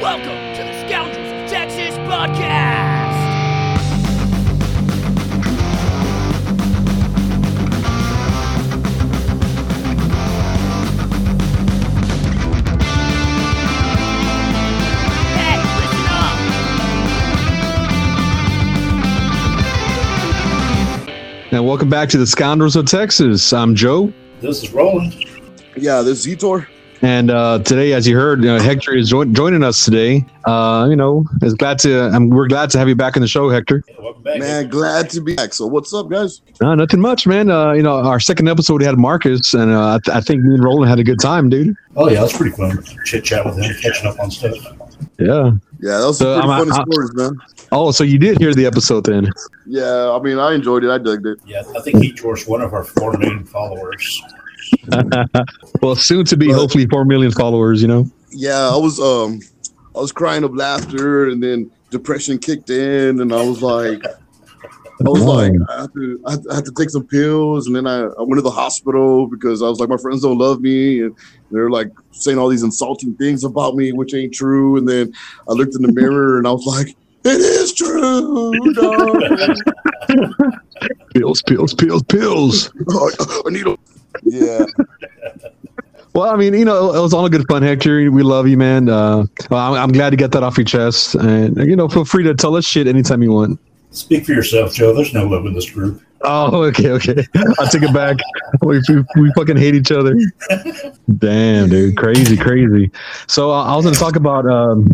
[0.00, 3.10] Welcome to the Scoundrels of Texas podcast.
[15.36, 16.36] Hey, listen up.
[21.52, 23.52] And welcome back to the Scoundrels of Texas.
[23.52, 25.14] I'm Joe, This is Roland.
[25.76, 26.66] Yeah, this is Zitor.
[27.02, 30.24] And uh, today, as you heard, uh, Hector is join- joining us today.
[30.44, 32.14] Uh, you know, is glad to.
[32.14, 33.82] Um, we're glad to have you back in the show, Hector.
[33.88, 34.38] Yeah, back.
[34.38, 35.54] Man, glad to be back.
[35.54, 36.42] So what's up, guys?
[36.60, 37.50] Uh, nothing much, man.
[37.50, 40.42] Uh, you know, our second episode we had Marcus, and uh, I, th- I think
[40.42, 41.74] me and Roland had a good time, dude.
[41.96, 42.82] Oh yeah, that's pretty fun.
[43.04, 44.56] Chit chat with him, catching up on stuff.
[45.18, 45.52] Yeah.
[45.82, 47.36] Yeah, that was So, some pretty I'm- funny I'm- stories, man.
[47.72, 49.30] Oh, so you did hear the episode then?
[49.64, 50.90] Yeah, I mean, I enjoyed it.
[50.90, 51.38] I dug it.
[51.46, 54.22] Yeah, I think he George one of our four main followers.
[55.82, 57.82] well, soon to be, But- hopefully, four million followers.
[57.82, 58.10] You know.
[58.32, 59.40] Yeah, I was um,
[59.96, 65.08] I was crying of laughter, and then depression kicked in, and I was like, I
[65.08, 67.74] was like, I had, to, I have to, I have to take some pills, and
[67.74, 70.60] then I, I went to the hospital because I was like, my friends don't love
[70.60, 71.16] me, and
[71.50, 74.76] they're like saying all these insulting things about me, which ain't true.
[74.76, 75.12] And then
[75.48, 78.52] I looked in the mirror, and I was like, it is true.
[78.74, 79.22] dog.
[81.14, 82.72] Pills, pills, pills, pills.
[83.46, 83.76] I need a
[84.22, 84.64] yeah.
[86.14, 88.10] Well, I mean, you know, it was all a good fun, Hector.
[88.10, 88.88] We love you, man.
[88.88, 92.04] Uh, well, I'm, I'm glad to get that off your chest, and you know, feel
[92.04, 93.60] free to tell us shit anytime you want.
[93.90, 94.94] Speak for yourself, Joe.
[94.94, 96.02] There's no love in this group.
[96.22, 97.26] Oh, okay, okay.
[97.34, 98.18] I take it back.
[98.62, 100.12] We, we, we fucking hate each other.
[101.18, 102.90] Damn, dude, crazy, crazy.
[103.28, 104.44] So uh, I was to talk about.
[104.44, 104.92] Um,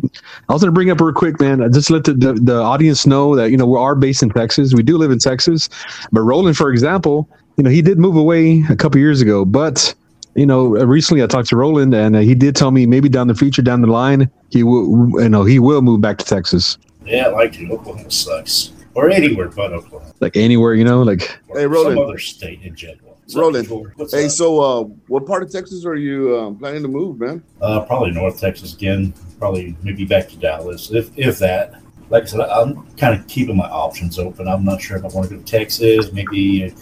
[0.50, 1.62] I was to bring up real quick, man.
[1.62, 4.28] I Just let the, the the audience know that you know we are based in
[4.28, 4.74] Texas.
[4.74, 5.70] We do live in Texas,
[6.12, 9.94] but Roland, for example, you know he did move away a couple years ago, but.
[10.34, 13.26] You know, recently I talked to Roland, and uh, he did tell me maybe down
[13.26, 16.76] the future, down the line, he will, you know, he will move back to Texas,
[17.06, 17.72] Yeah, I like to.
[17.72, 18.72] Oklahoma sucks.
[18.96, 20.12] Or anywhere but Oklahoma.
[20.20, 23.18] like anywhere, you know, like Or Hey, some other state in general.
[23.20, 23.68] What's Roland.
[23.68, 23.92] George?
[24.10, 24.30] Hey, up?
[24.30, 27.42] so uh, what part of Texas are you um, planning to move, man?
[27.60, 29.12] Uh, probably North Texas again.
[29.38, 31.74] Probably maybe back to Dallas, if if that.
[32.08, 34.46] Like I said, I'm kind of keeping my options open.
[34.46, 36.72] I'm not sure if I want to go to Texas, maybe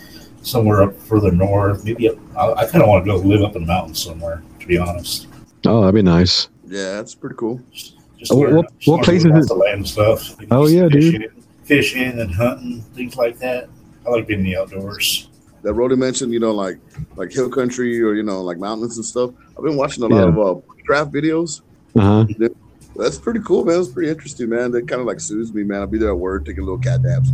[0.43, 1.83] somewhere up further north.
[1.83, 4.43] Maybe up, I, I kind of want to go live up in the mountains somewhere.
[4.61, 5.27] To be honest,
[5.67, 6.49] oh, that'd be nice.
[6.67, 7.59] Yeah, that's pretty cool.
[7.73, 7.95] just
[8.31, 9.51] Oh, where- what- just what where place we is it?
[9.53, 10.37] of land stuff.
[10.51, 11.03] Oh, yeah, dude.
[11.05, 13.69] fishing, fishing and hunting things like that.
[14.07, 15.29] I like being in the outdoors.
[15.63, 16.79] That Rody mentioned, you know, like
[17.17, 19.31] like hill country or you know, like mountains and stuff.
[19.57, 20.29] I've been watching a lot Yeah.
[20.29, 21.63] of uh, craft videos.
[21.97, 22.49] Uh huh.
[22.97, 23.81] That's pretty cool, man.
[23.81, 24.71] It's pretty interesting, man.
[24.71, 25.81] That kind of like soothes me, man.
[25.81, 27.31] I'll be there at work taking little cat naps.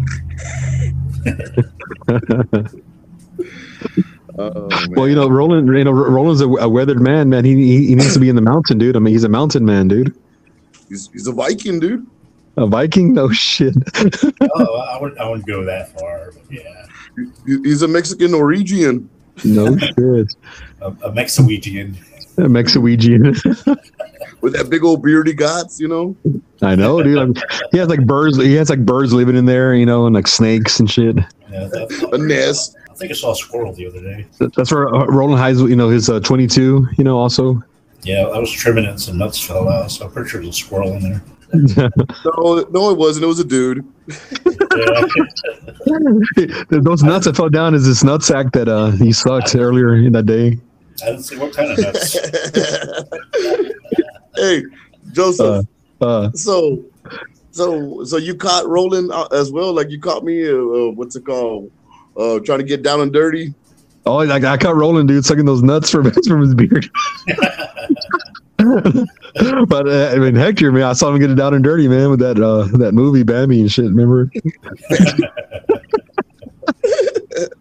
[4.39, 4.69] Oh.
[4.91, 7.45] Well, you know, Roland, you know, Roland's a, a weathered man, man.
[7.45, 8.97] He, he he needs to be in the mountain, dude.
[8.97, 10.17] I mean, he's a mountain man, dude.
[10.89, 12.07] he's, he's a Viking, dude.
[12.61, 13.15] A Viking?
[13.15, 13.75] No shit.
[14.55, 16.87] oh, I wouldn't, I wouldn't go that far, but yeah,
[17.47, 19.09] He's a Mexican Norwegian.
[19.45, 20.35] No shit.
[20.81, 21.97] a, a Mexowegian.
[22.39, 23.35] A Mexowegian.
[24.41, 26.17] with that big old beard he got, you know.
[26.63, 27.19] I know, dude.
[27.19, 27.35] I'm,
[27.73, 28.37] he has like birds.
[28.37, 31.17] He has like birds living in there, you know, and like snakes and shit.
[31.51, 31.69] Yeah,
[32.13, 32.77] A nest.
[32.91, 34.27] I think I saw a squirrel the other day.
[34.57, 36.87] That's where uh, Roland hides, you know, his uh, 22.
[36.99, 37.63] You know, also.
[38.03, 40.55] Yeah, I was trimming it and some nuts fell out, so I'm pretty sure there's
[40.55, 41.23] a squirrel in there.
[41.53, 43.25] No, no, it wasn't.
[43.25, 43.85] It was a dude.
[44.77, 45.05] Yeah,
[46.81, 50.13] Those nuts that fell down is this nut sack that uh he sucked earlier in
[50.13, 50.59] that day.
[51.03, 52.15] I didn't see what kind of nuts.
[54.37, 54.63] hey,
[55.13, 55.67] Joseph.
[56.01, 56.83] Uh, so,
[57.51, 59.73] so, so you caught Roland uh, as well?
[59.73, 60.47] Like you caught me?
[60.49, 61.71] Uh, uh, what's it called?
[62.17, 63.55] Uh, trying to get down and dirty.
[64.07, 66.89] oh, like I caught Roland, dude, sucking those nuts from from his beard.
[69.69, 72.11] but uh, I mean, Hector, man, I saw him get it down and dirty, man,
[72.11, 73.87] with that uh that movie Bambi and shit.
[73.87, 74.31] Remember?
[74.91, 77.47] Uh,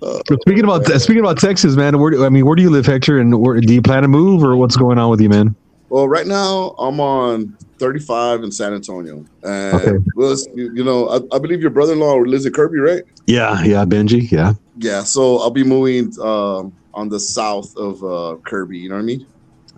[0.00, 2.86] But speaking about speaking about Texas, man, where do, I mean, where do you live,
[2.86, 3.18] Hector?
[3.18, 5.54] And where, do you plan to move, or what's going on with you, man?
[5.90, 9.98] well, right now I'm on 35 in San Antonio, and Okay.
[10.14, 13.02] well, you, you know, I, I believe your brother-in-law lives in Kirby, right?
[13.26, 14.54] Yeah, yeah, Benji, yeah.
[14.78, 15.02] Yeah.
[15.02, 18.78] So I'll be moving um, on the south of uh, Kirby.
[18.78, 19.26] You know what I mean?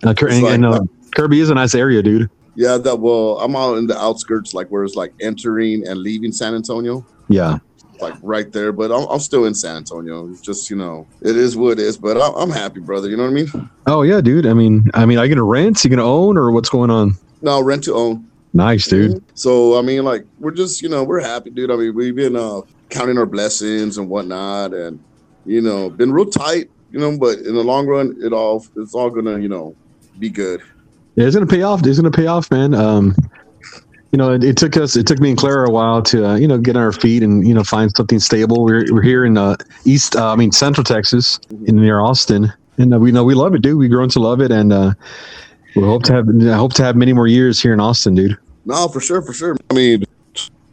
[0.03, 0.81] Uh, Kir- and, like- and, uh,
[1.15, 2.29] Kirby is a nice area, dude.
[2.55, 2.77] Yeah.
[2.77, 6.53] That well, I'm out in the outskirts, like where it's like entering and leaving San
[6.55, 7.05] Antonio.
[7.29, 7.59] Yeah,
[8.01, 10.29] like right there, but I'm, I'm still in San Antonio.
[10.29, 11.97] It's just you know, it is what it is.
[11.97, 13.09] But I'm, I'm happy, brother.
[13.09, 13.69] You know what I mean?
[13.87, 14.45] Oh yeah, dude.
[14.45, 15.83] I mean, I mean, are you gonna rent?
[15.83, 17.15] You gonna own, or what's going on?
[17.41, 18.27] No, rent to own.
[18.53, 19.23] Nice, dude.
[19.35, 21.71] So I mean, like we're just you know we're happy, dude.
[21.71, 24.99] I mean we've been uh counting our blessings and whatnot, and
[25.45, 27.17] you know been real tight, you know.
[27.17, 29.75] But in the long run, it all it's all gonna you know
[30.19, 30.61] be good.
[31.15, 31.85] Yeah, it's gonna pay off.
[31.85, 32.73] It's gonna pay off, man.
[32.73, 33.15] Um,
[34.11, 36.35] you know, it, it took us, it took me and Clara a while to, uh,
[36.35, 38.63] you know, get on our feet and you know find something stable.
[38.63, 39.55] We're we're here in uh,
[39.85, 43.55] East, uh, I mean Central Texas, in near Austin, and uh, we know we love
[43.55, 43.77] it, dude.
[43.77, 44.93] We've grown to love it, and uh,
[45.75, 48.37] we hope to have I hope to have many more years here in Austin, dude.
[48.65, 49.57] No, for sure, for sure.
[49.69, 50.03] I mean,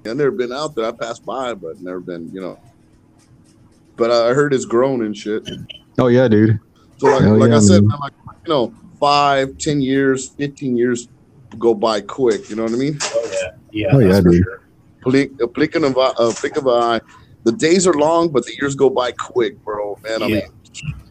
[0.06, 0.84] I've never been out there.
[0.84, 2.58] I passed by, but never been, you know.
[3.96, 5.48] But I heard it's grown and shit.
[5.98, 6.58] Oh yeah, dude.
[6.98, 8.12] So like, like yeah, I said, man, like
[8.46, 11.08] you know, five, ten years, fifteen years
[11.58, 12.48] go by quick.
[12.50, 12.98] You know what I mean?
[13.02, 13.88] Oh yeah, yeah.
[13.92, 14.44] Oh, yeah, that's for dude.
[14.44, 14.60] sure.
[15.04, 17.00] Blink, a blink of, a- a blink of an eye.
[17.44, 19.98] The days are long, but the years go by quick, bro.
[20.04, 20.34] Man, I Yeah.
[20.36, 20.42] mean,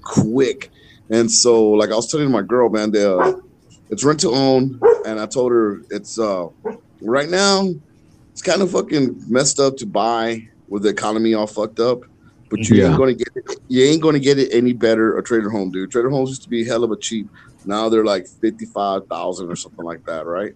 [0.03, 0.69] quick.
[1.09, 3.33] And so, like I was telling my girl, man, they, uh,
[3.89, 6.45] it's rent to own, and I told her it's uh,
[7.01, 7.67] right now
[8.31, 11.99] it's kind of fucking messed up to buy with the economy all fucked up.
[12.51, 12.89] But you Yeah.
[12.89, 13.43] ain't gonna get it.
[13.67, 15.17] You ain't gonna get it any better.
[15.17, 15.89] A trader home, dude.
[15.91, 17.27] Trader homes used to be hell of a cheap.
[17.65, 20.51] Now they're like fifty five thousand or something like that, right?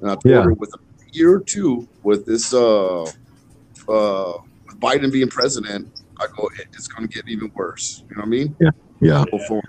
[0.00, 0.42] And I told Yeah.
[0.42, 0.78] her with a
[1.12, 4.32] year or two with this uh uh
[4.68, 5.90] with Biden being president,
[6.20, 8.04] I go it's gonna get even worse.
[8.10, 8.56] You know what I mean?
[9.00, 9.24] Yeah.
[9.30, 9.62] So for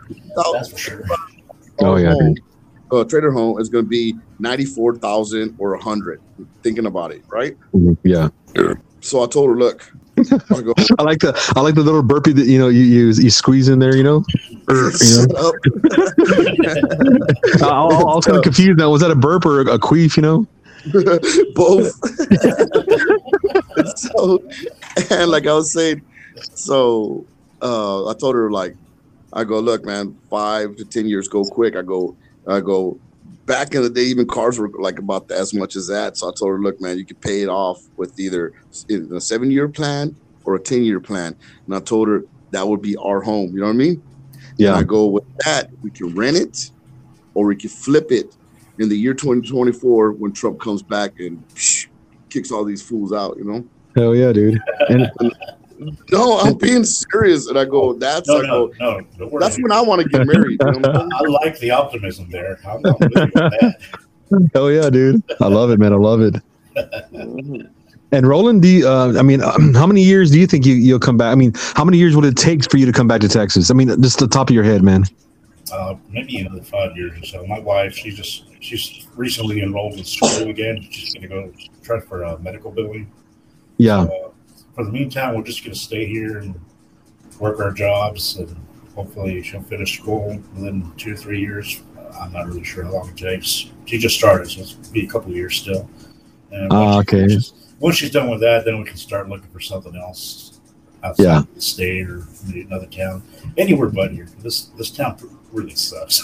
[0.54, 1.06] That's for sure.
[1.80, 2.36] Oh, yeah, home,
[2.92, 6.20] uh, trader home is gonna be ninety four thousand or a hundred.
[6.64, 7.56] Thinking about it, right?
[7.74, 7.98] Mhm.
[8.04, 8.30] Yeah.
[9.02, 9.82] So I told her, look,
[10.18, 13.68] I like the I like the little burpee that you know you you, you squeeze
[13.68, 13.96] in there.
[13.96, 14.26] You know.
[14.70, 15.54] You know?
[17.62, 18.78] I, I, I was kind of confused.
[18.78, 20.16] Now was that a burp or a, a queef?
[20.16, 20.48] You know.
[21.56, 21.92] both.
[23.98, 24.44] so,
[25.10, 26.02] and like I was saying,
[26.54, 27.26] so
[27.62, 28.76] uh, I told her like,
[29.34, 31.76] I go, look, man, five to ten years go quick.
[31.76, 32.16] I go,
[32.48, 33.00] I go.
[33.46, 36.18] Back in the day, even cars were like about as much as that.
[36.18, 38.54] So I told her, look, man, you can pay it off with either
[38.90, 40.16] a seven-year plan
[40.46, 41.36] or a ten-year plan.
[41.66, 43.54] And I told her that would be our home.
[43.54, 44.02] You know what I mean?
[44.60, 45.70] And I go with that.
[45.82, 46.72] We can rent it,
[47.34, 48.36] or we can flip it
[48.80, 51.88] in the year 2024 when Trump comes back and psh,
[52.30, 53.38] kicks all these fools out.
[53.38, 53.66] You know?
[53.96, 54.60] Hell yeah, dude.
[54.90, 55.12] And
[56.12, 57.48] No, I'm being serious.
[57.48, 59.02] And I go, that's No, I no, go, no.
[59.18, 60.60] Don't that's when I want to get married.
[60.66, 61.10] You know?
[61.16, 62.60] I like the optimism there.
[62.66, 64.50] I'm, I'm with you on that.
[64.54, 65.24] hell yeah, dude.
[65.42, 65.94] I love it, man.
[65.94, 66.36] I love it.
[68.12, 69.40] And Roland, do you, uh, I mean,
[69.76, 71.32] how many years do you think you, you'll come back?
[71.32, 73.70] I mean, how many years would it take for you to come back to Texas?
[73.70, 75.04] I mean, just the top of your head, man.
[75.72, 77.46] Uh, maybe another five years or so.
[77.48, 80.88] My wife, she just she's recently enrolled in school again.
[80.92, 81.52] She's going to go
[81.84, 83.12] try for uh, medical billing.
[83.78, 84.02] Yeah.
[84.02, 84.25] Uh,
[84.76, 86.60] for the meantime, we're just going to stay here and
[87.40, 88.56] work our jobs, and
[88.96, 91.82] hopefully she'll finish school within two or three years.
[91.98, 93.68] Uh, I'm not really sure how long it takes.
[93.86, 95.90] She just started, so it's be a couple of years still.
[96.52, 97.22] And Ah, once she- okay.
[97.22, 100.60] once she's- Once she's done with that, then we can start looking for something else
[101.04, 101.42] outside Yeah.
[101.54, 103.22] the state or maybe another town,
[103.58, 104.28] anywhere but here.
[104.42, 105.18] This this town
[105.52, 106.24] really sucks.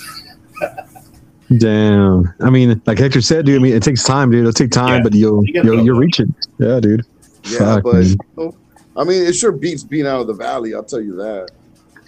[1.57, 2.33] Damn.
[2.39, 3.59] I mean, like Hector said, dude.
[3.59, 4.39] I mean, it takes time, dude.
[4.41, 5.03] It'll take time, Yeah.
[5.03, 6.29] but you'll You gotta you'll, you'll reach it.
[6.57, 7.05] Yeah, dude.
[7.43, 8.03] Yeah, Fuck, but man.
[8.03, 8.55] you know,
[8.95, 10.73] I mean, it sure beats being out of the valley.
[10.73, 11.49] I'll tell you that.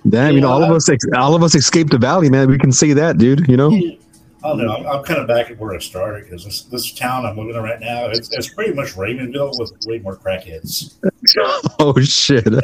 [0.07, 0.35] Damn.
[0.35, 2.49] You know, all of us, ex- all of us escaped the valley, man.
[2.49, 3.47] We can say that, dude.
[3.47, 3.71] You know.
[3.71, 3.97] I
[4.49, 4.75] don't know.
[4.75, 7.55] I'm, I'm kind of back at where I started because this, this town I'm living
[7.55, 10.95] in right now, it's, it's pretty much Raymondville with way more crackheads.
[11.79, 12.45] Oh shit.
[12.45, 12.59] I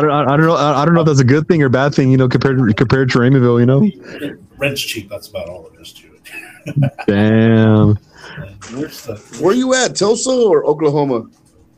[0.00, 0.10] don't.
[0.10, 0.56] I don't know.
[0.56, 2.10] I I don't know if that's a good thing or bad thing.
[2.10, 3.60] You know, compared to, compared to Raymondville.
[3.60, 4.36] You know.
[4.58, 5.08] Rent's cheap.
[5.08, 6.92] That's about all it is to it.
[7.06, 7.96] Damn.
[8.36, 9.16] And Where's the?
[9.40, 11.28] Where you at, Tulsa or Oklahoma?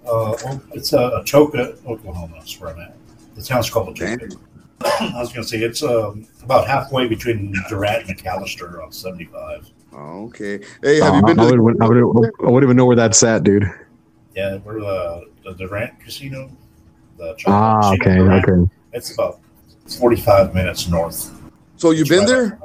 [0.08, 0.36] Uh,
[0.72, 2.34] it's uh, Atoka, Oklahoma.
[2.38, 2.96] That's where I'm at.
[3.34, 4.36] The town's called Atoka.
[4.82, 9.70] I was going to say it's um, about halfway between Durant and McAlester on 75.
[9.92, 10.60] Oh, okay.
[10.82, 11.98] Hey, have you Uh, been I, to would, I, would,
[12.40, 13.64] I wouldn't even know where that's at, dude.
[14.34, 16.50] Yeah, we're uh, the Durant Casino.
[17.16, 18.48] The Choctaw Ah, casino okay, Durant.
[18.48, 18.72] okay.
[18.92, 19.40] It's about
[19.98, 21.32] 45 minutes north.
[21.76, 22.58] So you've been there?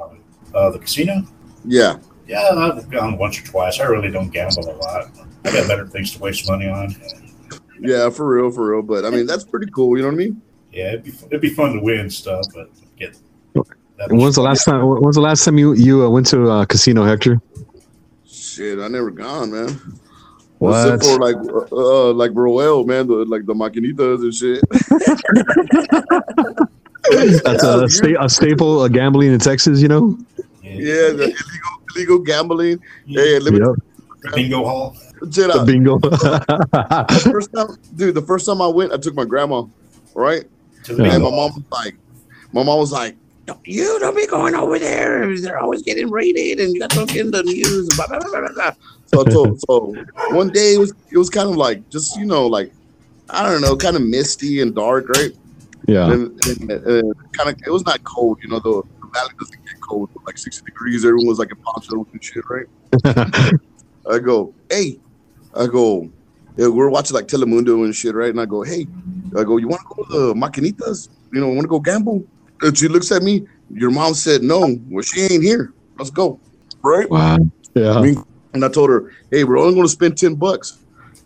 [0.54, 1.26] Uh, the casino?
[1.64, 1.98] Yeah.
[2.32, 3.78] Yeah, I've gone once or twice.
[3.78, 5.10] I really don't gamble a lot.
[5.44, 6.96] I got better things to waste money on.
[7.78, 8.80] Yeah, for real, for real.
[8.80, 9.98] But I mean, that's pretty cool.
[9.98, 10.42] You know what I mean?
[10.72, 13.18] Yeah, it'd be, it'd be fun to win stuff, but get.
[13.52, 14.82] that And when's the last time?
[14.82, 17.38] When's the last time you you uh, went to a casino, Hector?
[18.26, 19.78] Shit, I never gone, man.
[20.58, 20.94] What?
[20.94, 24.64] Except for like, uh, uh, like Roel, man, the, like the maquinitas and shit.
[27.44, 29.82] That's a, sta- a staple of gambling in Texas.
[29.82, 30.18] You know.
[30.62, 32.80] Yeah, the illegal, illegal gambling.
[33.06, 34.34] Hey, let me Yep.
[34.34, 34.96] Bingo hall.
[35.32, 35.66] check The out.
[35.66, 35.98] bingo.
[37.32, 39.64] First time, dude, the first time I went, I took my grandma,
[40.14, 40.44] right?
[40.88, 41.14] Yeah.
[41.14, 41.96] And my mom was like,
[42.52, 43.16] my mom was like,
[43.46, 45.36] "Don't- you don't be going over there.
[45.40, 47.88] They're always getting raided, and you got to look in the news.
[47.96, 48.72] Blah, blah, blah, blah, blah.
[49.06, 49.94] So, I so
[50.36, 52.72] one day it was it was kind of like just you know like
[53.30, 55.32] I don't know, kind of misty and dark, right?
[55.88, 56.12] yeah.
[56.12, 58.60] And, and, and kind of it was not cold, you know.
[58.60, 58.82] The
[59.12, 61.04] valley doesn't get cold, like 60 degrees.
[61.04, 62.66] Everyone was like in ponchos and shit, right?
[64.10, 64.98] I go, hey,
[65.54, 66.10] I go,
[66.56, 68.30] yeah, we're watching like Telemundo and shit, right?
[68.30, 68.86] And I go, hey,
[69.38, 71.08] I go, you want to go to the Maquinitas?
[71.32, 72.24] You know, want to go gamble?
[72.60, 73.46] And she looks at me.
[73.70, 74.76] Your mom said no.
[74.88, 75.72] Well, she ain't here.
[75.98, 76.38] Let's go,
[76.82, 77.08] right?
[77.08, 77.38] Wow.
[77.74, 77.94] Yeah.
[77.94, 78.22] I mean,
[78.54, 80.78] and I told her, hey, we're only going to spend 10 bucks.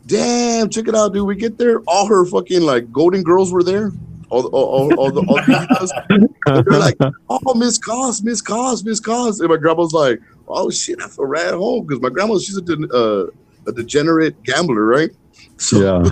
[0.07, 1.27] Damn, check it out, dude.
[1.27, 3.91] We get there, all her fucking like golden girls were there.
[4.29, 6.97] All, the- all, all, all the all the they're like,
[7.31, 9.41] oh, Miss Cos, Miss Cos, Miss Cos.
[9.41, 12.57] And my grandma's like, oh shit, I feel right at home because my grandma, she's
[12.57, 13.27] a, de- uh,
[13.69, 15.11] a degenerate gambler, right?
[15.59, 16.11] So, Yeah.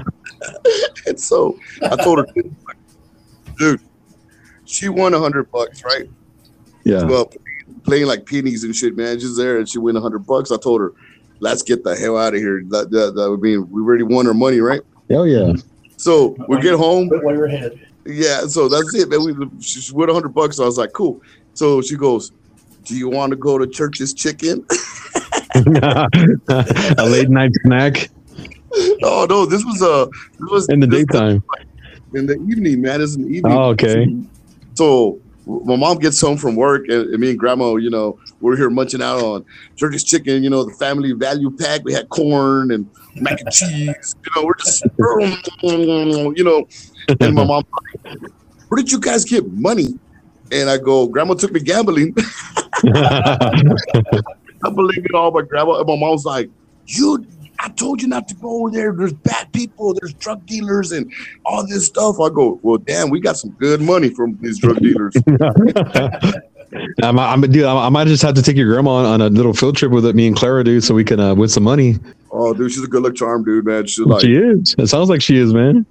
[1.06, 2.26] and so I told her,
[3.58, 3.80] dude,
[4.64, 6.08] she won a hundred bucks, right?
[6.84, 7.04] Yeah.
[7.04, 7.32] Well,
[7.84, 9.18] playing like pennies and shit, man.
[9.20, 10.50] She's there and she win a hundred bucks.
[10.52, 10.92] I told her,
[11.40, 12.62] let's get the hell out of here.
[12.68, 14.80] That, that, that would mean we already won our money, right?
[15.10, 15.52] Oh yeah.
[15.96, 17.08] So we get home.
[17.08, 17.80] But while you're ahead.
[18.06, 19.24] Yeah, so that's it, man.
[19.24, 20.56] We she won a hundred bucks.
[20.56, 21.20] So I was like, cool.
[21.54, 22.32] So she goes,
[22.84, 24.64] Do you want to go to Church's Chicken?
[25.54, 28.10] a late night snack
[29.02, 31.42] oh no, this was uh this was in the daytime.
[32.14, 33.00] in the evening, man.
[33.00, 33.52] It's in the evening.
[33.52, 34.06] Oh, okay.
[34.74, 38.56] So my mom gets home from work, and, and me and grandma, you know, we're
[38.56, 39.44] here munching out on
[39.76, 40.42] Church's chicken.
[40.42, 41.82] You know, the family value pack.
[41.84, 44.14] We had corn and mac and cheese.
[44.24, 44.84] You know, we're just,
[46.36, 46.66] you know.
[47.20, 47.64] And my mom,
[48.68, 49.98] where did you guys get money?
[50.50, 52.14] And I go, Grandma took me gambling.
[54.64, 56.50] I believe it all, but grandma and my mom's like,
[56.86, 57.26] you.
[57.64, 58.92] I told you not to go over there.
[58.92, 59.94] There's bad people.
[59.94, 61.10] There's drug dealers and
[61.46, 62.20] all this stuff.
[62.20, 65.14] I go, well, damn, we got some good money from these drug dealers.
[67.02, 69.54] I'm, I'm, dude, I might just have to take your grandma on, on a little
[69.54, 71.94] field trip with me and Clara, dude, so we can uh, win some money.
[72.32, 73.86] oh, dude, she's a good luck charm, dude, man.
[73.86, 74.74] She's like, she is.
[74.76, 75.86] It sounds like she is, man.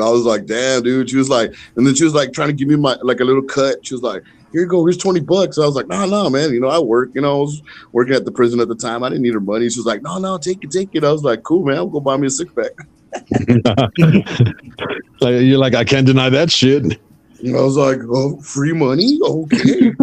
[0.00, 1.10] I was like, damn, dude.
[1.10, 3.24] She was like, and then she was like trying to give me my like a
[3.24, 3.84] little cut.
[3.84, 4.22] She was like,
[4.56, 5.58] here you go, here's 20 bucks.
[5.58, 6.50] I was like, nah, nah, man.
[6.50, 9.02] You know, I work, you know, I was working at the prison at the time.
[9.02, 9.68] I didn't need her money.
[9.68, 11.04] She was like, no, no, take it, take it.
[11.04, 11.76] I was like, cool, man.
[11.76, 12.70] I'll go buy me a six pack.
[15.20, 16.84] like, you're like, I can't deny that shit.
[16.84, 19.18] And I was like, oh, free money?
[19.22, 19.92] Okay.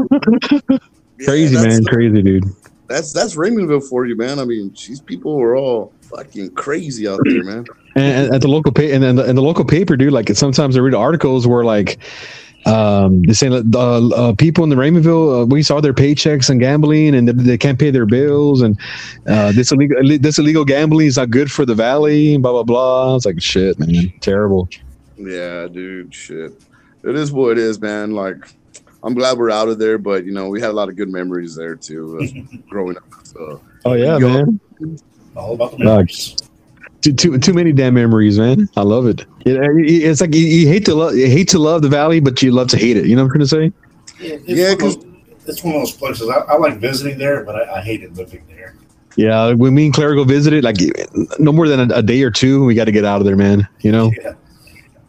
[1.20, 1.86] Yeah, Crazy, man.
[1.86, 2.44] Crazy, dude.
[2.88, 4.40] That's that's Raymondville for you, man.
[4.40, 7.66] I mean, these people are all fucking crazy out there, man.
[7.96, 10.30] And, and at the local pa- and, and, the, and the local paper, dude, like
[10.30, 12.00] sometimes I read articles where like
[12.66, 16.60] um they say uh, uh, people in the Raymondville uh, we saw their paychecks and
[16.60, 18.80] gambling and they, they can't pay their bills and
[19.28, 23.16] uh this illegal this illegal gambling is not good for the valley blah blah blah
[23.16, 24.70] it's like shit man terrible
[25.18, 26.54] Yeah, dude, shit.
[27.04, 28.12] It is what it is, man.
[28.12, 28.48] Like,
[29.04, 31.10] I'm glad we're out of there, but you know, we had a lot of good
[31.10, 33.04] memories there too, uh, growing up.
[33.24, 34.30] So, oh yeah Yo.
[34.30, 34.60] man
[35.36, 36.38] All about the memories.
[37.04, 40.68] Too, too too many damn memories man I love it, it it's like you, you
[40.68, 43.06] hate to love you hate to love the valley but you love to hate it
[43.06, 43.74] you know what I'm trying to
[44.20, 45.06] say Yeah, it's Yeah, one of 'cause- those-
[45.46, 46.30] it's one of those places.
[46.30, 48.76] I, I like visiting there, but I, I hated living there.
[49.18, 50.78] Yeah, when me and Claire go visit it, like
[51.38, 53.36] no more than a, a day or two, we got to get out of there,
[53.36, 53.68] man.
[53.82, 54.10] You know?
[54.24, 54.34] Yeah,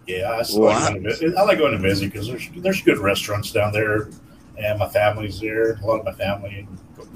[0.09, 0.31] yeah.
[0.33, 1.37] I, still Well, like going to visit.
[1.37, 4.09] I like going to visit because there's there's good restaurants down there,
[4.59, 5.75] and my family's there.
[5.75, 6.67] A lot of my family.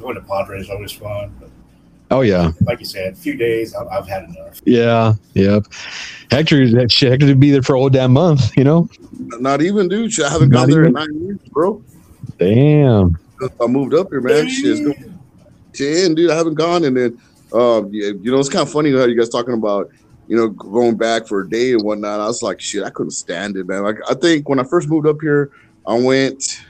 [0.01, 1.35] Going to Padres is always fun.
[1.41, 1.48] But
[2.11, 4.61] Oh yeah, like you said, a few days, I've, I've had enough.
[4.65, 5.65] yeah, yep.
[6.31, 8.57] Hector, that shit, Hector would be there for a whole damn month.
[8.57, 8.89] You know?
[9.19, 10.13] not even, dude.
[10.13, 11.83] Shit, I haven't Not gone there in nine years, bro.
[12.39, 13.19] Damn.
[13.61, 14.49] I moved up here, man.
[14.49, 15.09] Shit, it's
[15.73, 16.31] ten, dude.
[16.31, 17.21] I haven't gone, and then,
[17.53, 19.91] um, yeah, you know, it's kind of funny how you guys talking about,
[20.29, 22.21] you know, going back for a day and whatnot.
[22.21, 23.83] I was like, shit, I couldn't stand it, man.
[23.83, 25.51] Like, I think when I first moved up here,
[25.87, 26.63] I went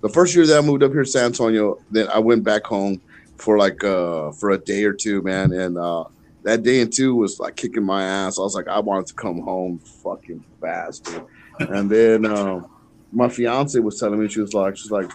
[0.00, 1.78] the first year that I moved up here, to San Antonio.
[1.90, 3.00] Then I went back home
[3.38, 6.04] for like uh for a day or two, man, and uh
[6.46, 8.38] that day and two was like kicking my ass.
[8.38, 11.26] I was like, I wanted to come home fucking fast, dude.
[11.58, 12.70] And then um,
[13.12, 15.10] my fiance was telling me she was like, she's like,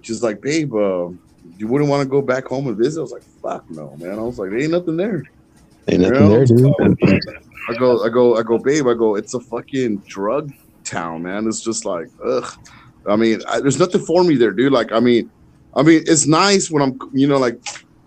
[0.00, 1.08] she's like, babe, uh,
[1.56, 2.98] you wouldn't want to go back home and visit.
[2.98, 4.18] I was like, fuck no, man.
[4.18, 5.22] I was like, there ain't nothing there.
[5.86, 6.74] Ain't nothing there, dude.
[7.68, 8.88] I go, I go, I go, babe.
[8.88, 9.14] I go.
[9.14, 10.52] It's a fucking drug
[10.82, 11.46] town, man.
[11.46, 12.58] It's just like, ugh.
[13.06, 14.72] I mean, I, there's nothing for me there, dude.
[14.72, 15.30] Like, I mean,
[15.74, 17.58] I mean, it's nice when I'm, you know, like,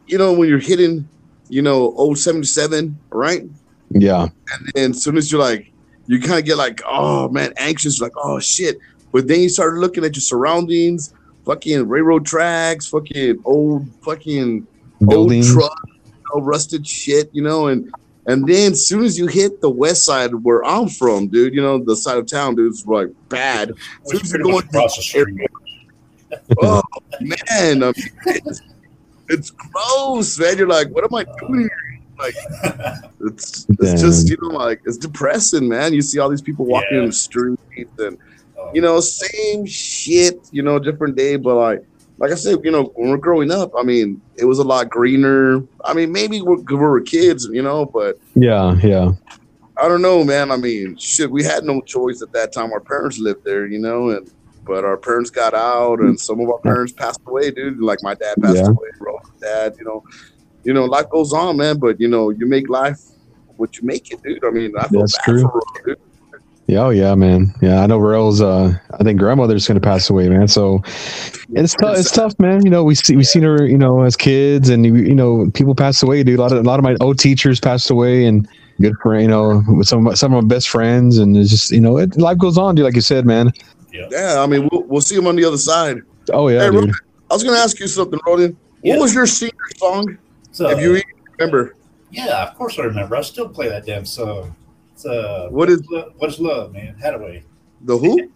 [0.07, 1.07] you know, when you're hitting,
[1.49, 3.43] you know, old 77, right?
[3.89, 4.27] Yeah.
[4.75, 5.71] And as soon as you're like,
[6.07, 8.77] you kind of get like, oh man, anxious, like, oh shit.
[9.11, 11.13] But then you start looking at your surroundings,
[11.45, 14.67] fucking railroad tracks, fucking old, fucking
[14.99, 15.55] Buildings.
[15.55, 17.91] old truck, you know, rusted shit, you know, and
[18.27, 21.61] and then as soon as you hit the west side where I'm from, dude, you
[21.61, 23.71] know, the side of town, dude, is like bad.
[23.71, 25.47] As soon as you're going across the street.
[26.61, 26.81] oh
[27.21, 27.93] man, I mean,
[28.27, 28.61] it's,
[29.29, 30.57] it's gross, man.
[30.57, 31.69] You're like, what am I doing here?
[32.17, 32.35] Like,
[33.21, 35.93] it's it's just you know like it's depressing, man.
[35.93, 37.61] You see all these people walking in the streets
[37.99, 38.17] and
[38.57, 41.83] Oh, you know same shit, you know, different day, but like
[42.19, 44.89] like I said, you know, when we're growing up, I mean, it was a lot
[44.89, 45.61] greener.
[45.83, 49.11] I mean, maybe we're, 'cause we were kids, you know, but Yeah, yeah.
[49.77, 50.51] I don't know, man.
[50.51, 52.71] I mean, shit, we had no choice at that time.
[52.71, 54.31] Our parents lived there, you know, and
[54.65, 57.79] but our parents got out, and some of our parents passed away, dude.
[57.79, 58.67] Like my dad passed Yeah.
[58.69, 59.17] away, bro.
[59.41, 60.03] Dad, you know,
[60.63, 61.77] you know, life goes on, man.
[61.77, 62.99] But you know, you make life
[63.57, 64.43] what you make it, dude.
[64.43, 65.49] I mean, I That's true.
[65.85, 65.97] dude.
[66.67, 67.53] Yeah, oh yeah, man.
[67.61, 70.47] Yeah, I know Rail's uh I think grandmother's gonna pass away, man.
[70.47, 70.81] So
[71.53, 72.65] it's tough it's tough, man.
[72.65, 75.75] You know, we see we seen her, you know, as kids and you know, people
[75.75, 76.39] pass away, dude.
[76.39, 78.47] A lot of a lot of my old teachers passed away and
[78.81, 81.49] good friend, you know, with some of my, some of my best friends and it's
[81.51, 83.51] just, you know, it, life goes on, dude, like you said, man.
[84.11, 85.97] Yeah, I mean, we'll, we'll see him on the other side.
[86.31, 86.91] Oh yeah, Hey, dude.
[87.29, 88.55] I was gonna ask you something, Roland.
[88.83, 88.95] Yeah.
[88.95, 90.17] What was your senior song?
[90.51, 91.03] So, if you even
[91.39, 91.75] remember,
[92.11, 93.15] yeah, of course I remember.
[93.15, 94.55] I still play that damn song.
[94.93, 96.95] It's, uh, What is- Lo- what is love, man?
[97.03, 97.43] Hadaway.
[97.81, 98.29] the who?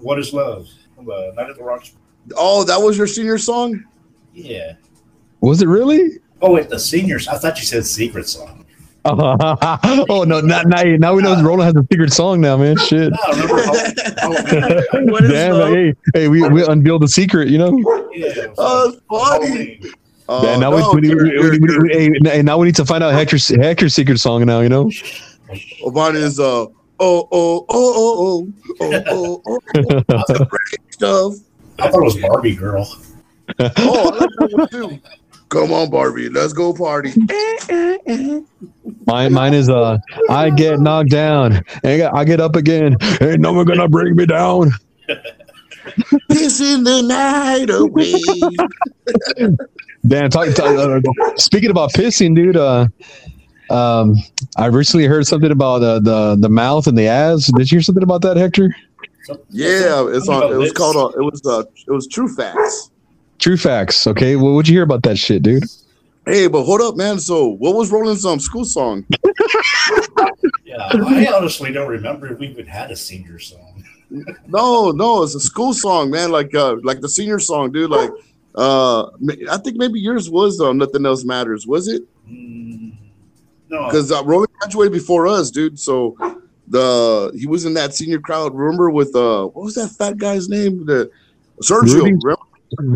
[0.00, 0.68] What is love?
[0.94, 1.94] From, uh, Night at the Rocks.
[2.36, 3.84] Oh, that was your senior song.
[4.34, 4.74] Yeah.
[5.40, 6.18] Was it really?
[6.42, 7.26] Oh wait, the seniors.
[7.28, 8.64] I thought you said secret song.
[9.04, 10.40] Oh no!
[10.40, 12.76] Now, now, now we know uh, Roland has a secret song now, man.
[12.76, 13.12] Shit.
[13.12, 13.18] No.
[15.28, 17.78] Damn, like, hey, hey, we we unveil the secret, you know.
[18.12, 18.46] Yeah.
[18.58, 19.80] Oh, funny.
[20.28, 24.68] Yeah, now we, now we need to find out Hector's Hector's secret song now, you
[24.68, 24.90] know.
[25.82, 26.66] Well, is uh
[27.00, 28.46] oh oh oh oh
[28.80, 29.60] oh oh oh,
[31.02, 31.34] oh,
[31.78, 32.86] I thought it was Barbie girl.
[33.58, 35.00] oh, I like that one too.
[35.48, 37.14] Come on, Barbie, let's go party.
[39.06, 42.96] mine mine is uh, I get knocked down and I get up again.
[43.20, 44.72] Ain't no one gonna bring me down.
[46.30, 48.12] Pissing the night away.
[50.06, 51.00] Damn, talk, talk, uh,
[51.36, 52.56] speaking about pissing, dude.
[52.56, 52.86] Uh,
[53.70, 54.16] um,
[54.56, 57.50] I recently heard something about uh, the the mouth and the ass.
[57.56, 58.74] Did you hear something about that, Hector?
[59.50, 60.44] Yeah, it's on.
[60.44, 60.72] It was lips.
[60.72, 60.96] called.
[60.96, 61.42] Uh, it was.
[61.44, 62.90] Uh, it was True Facts.
[63.38, 64.06] True facts.
[64.06, 65.64] Okay, well, what'd you hear about that shit, dude?
[66.26, 67.18] Hey, but hold up, man.
[67.18, 69.06] So, what was Roland's um school song?
[70.64, 73.82] Yeah, I honestly don't remember if we even had a senior song.
[74.46, 76.30] No, no, it's a school song, man.
[76.30, 77.90] Like, uh, like the senior song, dude.
[77.90, 78.10] Like,
[78.54, 79.06] uh,
[79.50, 81.66] I think maybe yours was uh, nothing else matters.
[81.66, 82.02] Was it?
[82.28, 82.92] Mm,
[83.70, 85.78] no, because uh, Roland graduated before us, dude.
[85.78, 86.16] So
[86.66, 88.54] the he was in that senior crowd.
[88.54, 90.84] Remember with uh what was that fat guy's name?
[90.84, 91.10] The
[91.62, 91.94] Sergio.
[91.94, 92.12] Ruby?
[92.12, 92.36] remember?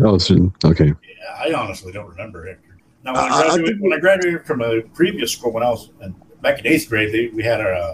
[0.03, 0.87] Oh, so- okay.
[0.87, 0.93] yeah,
[1.39, 2.77] I honestly don't remember Hector.
[3.03, 5.63] Now, when I, I- I graduated, think- when I graduated from a previous school, when
[5.63, 7.93] I was in, back in eighth grade, they, we had our uh,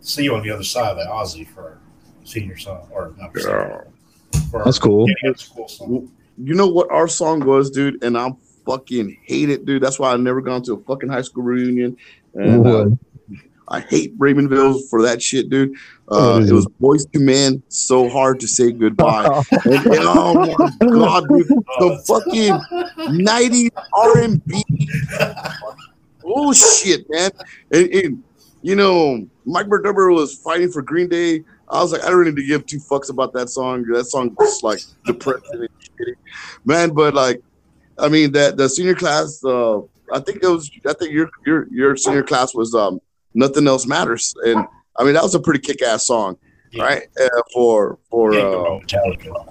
[0.00, 1.78] see you on the other side of the Ozzy for our
[2.24, 3.86] senior song, or not for, senior,
[4.50, 5.06] for That's cool.
[5.06, 6.12] getting out of school song.
[6.42, 8.30] You know what our song was, dude, and I
[8.66, 9.82] fucking hate it, dude.
[9.82, 11.96] That's why I never gone to a fucking high school reunion.
[12.34, 12.98] And uh, What?
[13.70, 15.76] I hate Raymondville for that shit, dude.
[16.10, 19.26] Uh, is it was Boyz II Men, so hard to say goodbye.
[19.64, 22.52] and, and, oh my god, dude, the fucking
[23.14, 24.64] 90s R&B
[26.20, 27.30] bullshit, man.
[27.70, 28.24] And, and,
[28.62, 31.44] you know, Mike Berdubber was fighting for Green Day.
[31.68, 33.84] I was like, I don't need to give two fucks about that song.
[33.84, 36.14] That song was like depressing and shitty,
[36.64, 36.90] man.
[36.90, 37.40] But like,
[37.98, 39.78] I mean, that the senior class, uh,
[40.12, 43.00] I think it was, I think your your your senior class was um,
[43.34, 44.64] nothing else matters, and
[44.98, 46.36] I mean that was a pretty kick ass song,
[46.72, 46.84] Yeah.
[46.84, 47.02] right?
[47.20, 49.44] Uh, for for Yeah, uh,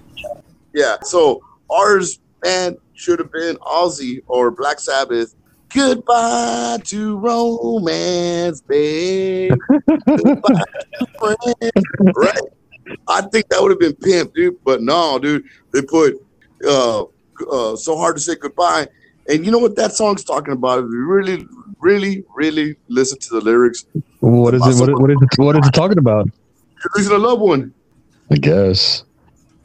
[0.74, 0.96] yeah.
[1.04, 5.36] So ours, man, should have been Ozzy or Black Sabbath.
[5.74, 9.54] Goodbye to romance, babe.
[10.08, 10.64] Goodbye
[11.00, 11.86] to friends.
[12.16, 12.42] Right?
[13.08, 14.56] I think that would have been pimp, dude.
[14.64, 15.44] But no, dude.
[15.72, 16.16] They put
[16.68, 17.04] uh,
[17.52, 18.88] uh, so hard to say goodbye.
[19.28, 20.80] And you know what that song's talking about?
[20.80, 21.46] If you really,
[21.80, 23.86] really, really listen to the lyrics,
[24.20, 24.82] What is it?
[24.82, 25.42] What, what is it?
[25.42, 26.28] What is it talking about?
[26.28, 27.74] you're losing a loved one.
[28.32, 29.04] I guess.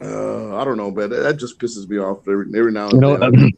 [0.01, 2.93] Uh, I don't know, but that, that just pisses me off every, every now and
[2.93, 3.51] You know, then.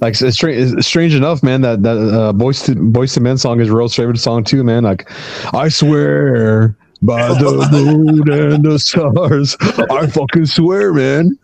[0.00, 1.60] Like it's strange, it's strange enough, man.
[1.60, 4.84] That that uh, boys to Boyz II Men song is Real's favorite song too, man.
[4.84, 5.10] Like,
[5.52, 9.56] I swear by the moon and the stars,
[9.90, 11.38] I fucking swear, man.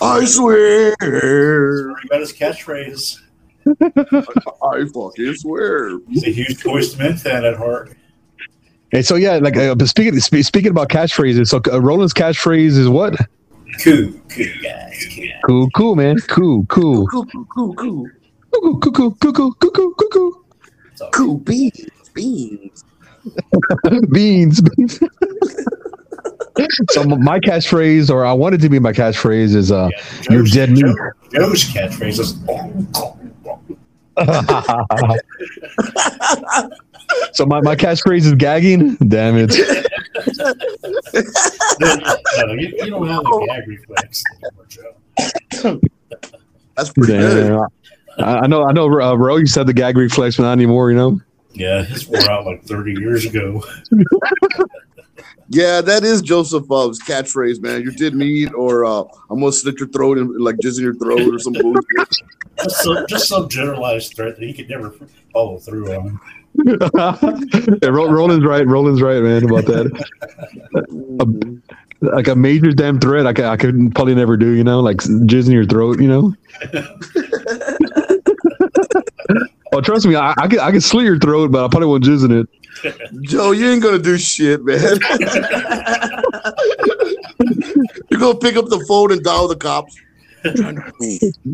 [0.00, 0.94] I swear.
[1.00, 3.20] He got his catchphrase.
[3.66, 5.98] I fucking swear.
[6.08, 7.96] He's a huge Toys to Men fan at heart.
[8.90, 12.88] Hey, so yeah, like uh, speaking spe- speaking about catchphrases, so uh, Roland's catchphrase is
[12.88, 13.14] what?
[13.82, 15.06] Cool, cool guys.
[15.14, 15.28] Cool.
[15.46, 16.16] Cool, cool, man.
[16.28, 18.06] Cool, cool, Cool, cool, cool, cool.
[18.52, 20.44] cool, cool, cool, cool, cool, cool, cool, cool, cool.
[21.12, 22.84] Cool beans, beans.
[24.12, 24.60] beans.
[24.60, 25.00] beans.
[26.90, 30.70] so my catchphrase, or I wanted to be my catchphrase, is uh, yeah, you're dead
[30.70, 30.84] meat.
[30.84, 32.34] Joe- Joe's catchphrase is.
[37.32, 38.96] So my, my catchphrase is gagging.
[38.96, 39.50] Damn it.
[41.80, 44.94] no, you, you don't have a gag reflex anymore, Joe.
[46.76, 47.48] That's pretty good.
[47.48, 47.68] Damn.
[48.18, 48.64] I, I know.
[48.64, 48.86] I know.
[48.86, 50.90] Uh, Ro used to have the gag reflex, but not anymore.
[50.90, 51.20] You know.
[51.52, 53.64] Yeah, his wore out like 30 years ago.
[55.50, 57.82] Yeah, that is Joseph Bub's catchphrase, man.
[57.82, 60.94] You did meat, or uh, I'm gonna slit your throat and like jizz in your
[60.94, 61.84] throat or some bullshit.
[62.62, 64.94] Just some, just some generalized threat that he could never
[65.32, 66.20] follow through on.
[66.64, 68.66] yeah, Ro- Roland's right.
[68.66, 71.60] Roland's right, man, about that.
[72.00, 74.50] Like a major damn threat, I could, I could probably never do.
[74.50, 76.02] You know, like jizz in your throat.
[76.02, 76.34] You know.
[79.72, 82.04] oh, trust me, I, I could, I could slit your throat, but I probably won't
[82.04, 82.46] jizz in it.
[83.22, 84.80] Joe, you ain't gonna do shit, man.
[88.10, 89.96] You're gonna pick up the phone and dial the cops.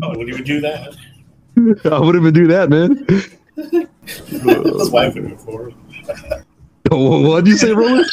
[0.03, 0.95] Oh, would he would do that?
[1.85, 3.05] I wouldn't even do that, man.
[3.55, 5.69] His wife would do it for
[6.91, 7.23] him.
[7.23, 8.05] What'd you say, Roland?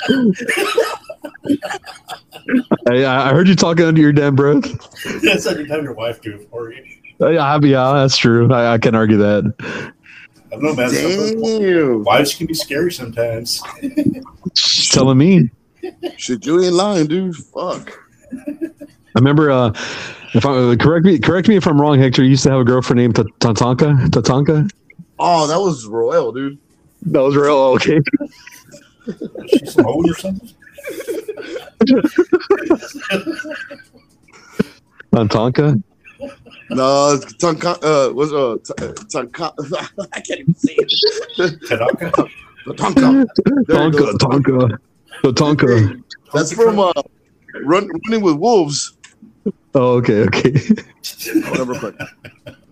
[2.88, 4.62] hey, I I heard you talking under your damn breath.
[5.22, 6.84] That's every time your wife do it for you.
[7.18, 8.52] Yeah, yeah, that's true.
[8.52, 9.92] I, I can argue that.
[10.50, 10.90] I don't know, man.
[10.90, 12.04] Damn.
[12.04, 13.62] wives can be scary sometimes.
[14.56, 15.50] She's telling me.
[16.16, 17.36] Shit, you ain't lying, dude.
[17.36, 17.98] Fuck.
[18.32, 18.70] I
[19.14, 19.50] remember.
[19.50, 19.68] Uh,
[20.34, 21.98] if I correct me, correct me if I'm wrong.
[21.98, 24.08] Hector you used to have a girlfriend named Ta- Tatanka.
[24.08, 24.70] Tatanka.
[25.18, 26.58] Oh, that was royal, dude.
[27.02, 27.52] That was real.
[27.52, 28.00] Oh, Okay.
[29.58, 30.50] She's some old or something.
[35.12, 35.82] Tatanka.
[36.70, 39.52] No, it's Tanka, uh, was uh, T- Tanka,
[40.12, 41.60] I can't even say it.
[41.66, 42.10] Tanaka.
[42.66, 43.26] Tonka.
[43.66, 44.12] There you go.
[44.18, 44.78] Tonka.
[45.22, 46.02] Tonka.
[46.34, 46.92] That's from uh,
[47.62, 48.96] Run, Running with Wolves.
[49.74, 50.22] Oh, okay.
[50.24, 50.52] Okay.
[51.48, 51.74] Whatever.
[51.78, 51.94] quick.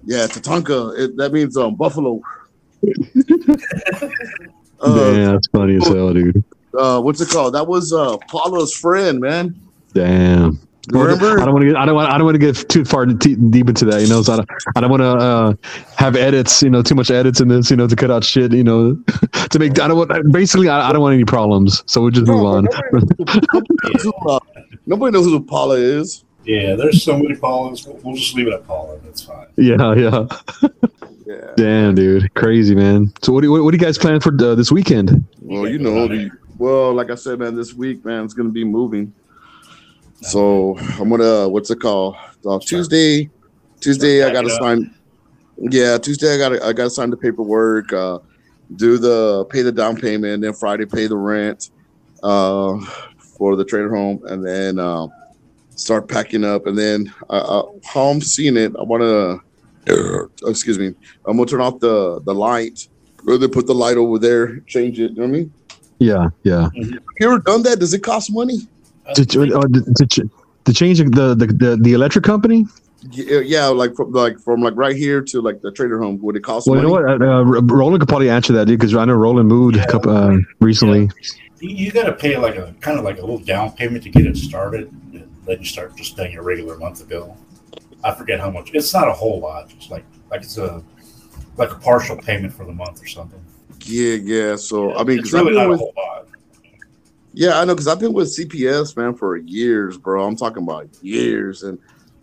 [0.05, 0.99] Yeah, Tatanka.
[0.99, 2.21] It, that means um buffalo.
[4.81, 6.45] uh, Damn, that's funny as hell, dude.
[6.79, 7.55] uh, what's it called?
[7.55, 9.55] That was uh Paula's friend, man.
[9.95, 10.59] Damn.
[10.93, 11.41] Remember?
[11.41, 11.77] I don't want to get.
[11.77, 12.11] I don't want.
[12.11, 14.03] I don't want to get too far t- deep into that.
[14.03, 14.51] You know, so I don't.
[14.77, 15.55] I don't want to uh,
[15.97, 16.63] have edits.
[16.63, 17.71] You know, too much edits in this.
[17.71, 18.53] You know, to cut out shit.
[18.53, 18.95] You know,
[19.51, 19.79] to make.
[19.81, 20.33] I don't want.
[20.33, 21.83] Basically, I, I don't want any problems.
[21.87, 22.69] So we'll just move on.
[22.93, 24.41] Nobody knows who, uh,
[24.87, 26.25] nobody knows who Paula is.
[26.45, 27.87] Yeah, there's so many Paulas.
[27.87, 28.99] We'll, we'll just leave it at Paula.
[29.03, 29.47] That's fine.
[29.57, 30.27] yeah, yeah.
[31.27, 31.53] Yeah.
[31.57, 33.13] Damn, dude, crazy, man.
[33.21, 35.27] So what do you, what, what do you guys plan for uh, this weekend?
[35.41, 38.63] Well, you know, the, well, like I said, man, this week, man, it's gonna be
[38.63, 39.13] moving.
[40.23, 42.17] So I'm gonna, what's it called?
[42.45, 43.31] Uh, Tuesday,
[43.81, 44.95] Tuesday, I gotta sign.
[45.59, 48.19] Yeah, Tuesday, I gotta, I gotta sign the paperwork, uh,
[48.77, 51.71] do the pay the down payment, then Friday pay the rent,
[52.23, 52.79] uh,
[53.39, 55.07] for the trader home, and then uh,
[55.71, 56.67] start packing up.
[56.67, 60.95] And then uh, uh, how I'm seeing it, I want to, excuse me,
[61.27, 62.89] I'm gonna turn off the the light.
[63.27, 65.11] Or they put the light over there, change it.
[65.11, 65.53] You know what I mean?
[65.99, 66.69] Yeah, yeah.
[66.75, 67.81] You ever done that?
[67.81, 68.59] Does it cost money?
[69.15, 69.63] To, to, uh,
[69.97, 70.29] to, ch-
[70.65, 72.67] to change the, the the the electric company.
[73.13, 76.19] Yeah, yeah, like from like from like right here to like the trader home.
[76.23, 77.05] Would it cost Well, you know what?
[77.05, 80.11] Uh, uh, Roland could probably answer that, dude, because I know Roland moved a couple
[80.11, 81.09] uh, recently.
[81.61, 84.11] You, you got to pay like a kind of like a little down payment to
[84.11, 84.91] get it started.
[85.13, 87.37] and Then you start just paying your regular monthly bill.
[88.03, 88.71] I forget how much.
[88.75, 89.73] It's not a whole lot.
[89.77, 90.83] It's like like it's a
[91.57, 93.41] like a partial payment for the month or something.
[93.85, 94.57] Yeah, yeah.
[94.57, 96.26] So I mean, it's because I've really been not a whole lot.
[97.37, 100.27] Yeah, I know because I've been with CPS man for years, bro.
[100.27, 101.79] I'm talking about years, and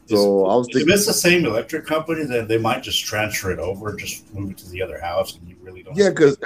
[0.07, 3.51] so I was If thinking, it's the same electric company, then they might just transfer
[3.51, 5.95] it over, just move it to the other house, and you really don't.
[5.95, 6.37] yeah, because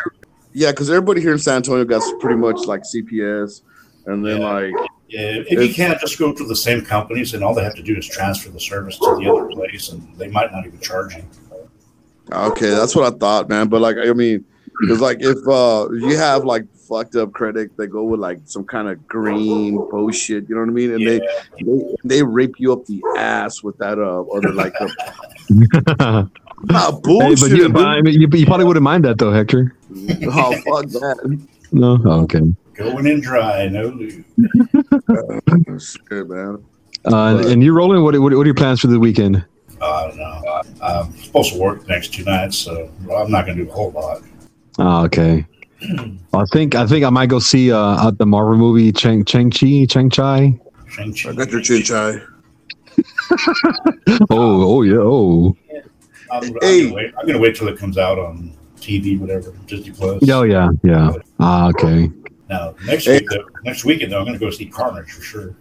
[0.54, 3.62] yeah, because everybody here in San Antonio got pretty much like CPS,
[4.06, 4.52] and then Yeah.
[4.54, 4.74] like
[5.08, 7.84] Yeah, if you can't just go to the same companies, and all they have to
[7.84, 11.16] do is transfer the service to the other place, and they might not even charge
[11.16, 11.24] you.
[12.34, 13.70] Okay, that's what I thought, man.
[13.70, 14.44] But like, I mean,
[14.82, 18.64] it's like if uh you have like fucked up credit, they go with like some
[18.64, 20.48] kind of green bullshit.
[20.50, 20.92] You know what I mean?
[20.94, 21.20] And Yeah.
[21.58, 24.88] they, they they rape you up the ass with that uh other like uh,
[26.72, 27.40] ah, Hey, bullshit.
[27.40, 29.76] but you, but, I mean, you, you probably wouldn't mind that though, Hector.
[30.24, 31.48] oh fuck that.
[31.72, 32.42] No, oh, okay.
[32.74, 34.24] Going in dry, no lube.
[35.82, 36.64] Shit, man.
[37.06, 39.44] Uh, and, and you, Roland, what, what what are your plans for the weekend?
[39.82, 40.62] I don't know.
[40.82, 43.74] I'm supposed to work the next two nights, so I'm not going to do a
[43.74, 44.22] whole lot.
[44.80, 45.46] Oh, okay.
[46.34, 49.52] I think I think I might go see uh uh, the Marvel movie Chang Chang
[49.52, 50.60] Chi Chang Chai.
[50.90, 51.30] Shang-Chi.
[51.30, 52.20] I got your chin chai.
[54.30, 55.56] Oh oh yeah oh
[56.32, 56.84] I'm, I'm Hey.
[56.84, 57.14] gonna wait.
[57.18, 60.20] I'm going to wait till it comes out on TV, whatever, Disney Plus.
[60.24, 61.12] yeah oh, yeah yeah.
[61.40, 62.10] Ah okay.
[62.50, 63.20] Now next Hey.
[63.20, 65.56] week, though, next weekend though, I'm going to go see Carnage for sure.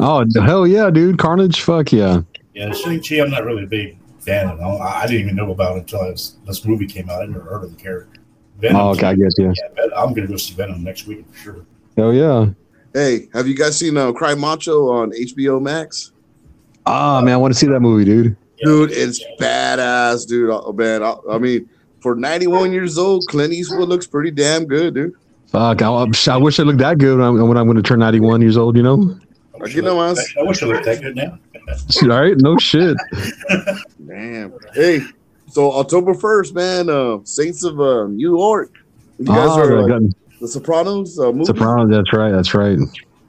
[0.00, 1.18] Oh hell yeah, dude!
[1.18, 2.20] Carnage, fuck yeah.
[2.54, 4.60] Yeah, Shang-Chi, I'm not really a big fan of.
[4.60, 7.22] I I didn't even know about it until I was, this movie came out.
[7.22, 8.20] I never heard of the character.
[8.58, 9.52] Venom, Oh, okay, I guess yeah.
[9.76, 11.66] yeah, I'm going to go see Venom next week for sure.
[11.96, 12.46] Hell yeah.
[12.94, 16.12] Hey, have you guys seen uh, Cry Macho on HBO Max?
[16.84, 18.36] Ah man, I want to see that movie, dude.
[18.62, 20.50] dude, it's badass, dude.
[20.50, 21.68] Oh, man, I, I mean,
[22.00, 25.14] for 91 years old, Clint Eastwood looks pretty damn good, dude.
[25.46, 27.98] Fuck, I, I wish I looked that good when I'm, when I'm going to turn
[28.00, 28.76] 91 years old.
[28.76, 29.18] You know.
[29.54, 31.38] I wish, You know, I, I I wish I looked that good now.
[32.02, 32.96] All right, no shit.
[34.06, 34.52] Damn.
[34.74, 35.00] Hey,
[35.52, 38.72] so October 1st, man, uh, Saints of uh, Newark.
[39.18, 41.44] You guys Ah, are the like, the Sopranos uh, movie.
[41.44, 41.90] Sopranos.
[41.90, 42.30] That's right.
[42.32, 42.78] That's right.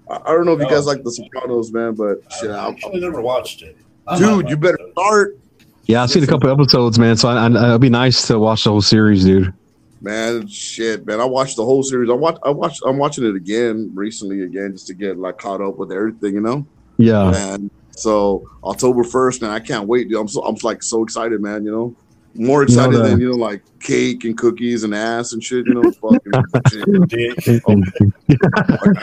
[0.09, 0.91] I, I don't know if you guys Oh.
[0.91, 3.77] like the Sopranos, man, but shit, I I, actually never watched it.
[4.07, 5.37] I dude, you better start,
[5.85, 7.15] Yeah, I've seen a couple episodes, man.
[7.17, 9.53] So I, I, it'd be nice to watch the whole series, dude.
[10.01, 10.47] man.
[10.47, 12.09] Shit, man, I watched the whole series.
[12.09, 15.61] I watched, I watched, I'm watching it again recently, again, just to get like caught
[15.61, 16.65] up with everything, you know.
[16.97, 17.31] Yeah.
[17.53, 20.19] And so October 1st, man, I can't wait, dude.
[20.19, 21.63] I'm so, I'm like so excited, man.
[21.65, 21.95] You know,
[22.35, 25.65] more excited the- than you know, like cake and cookies and ass and shit.
[25.67, 26.33] You know, fucking
[26.69, 27.07] shit.
[27.09, 27.63] Dick.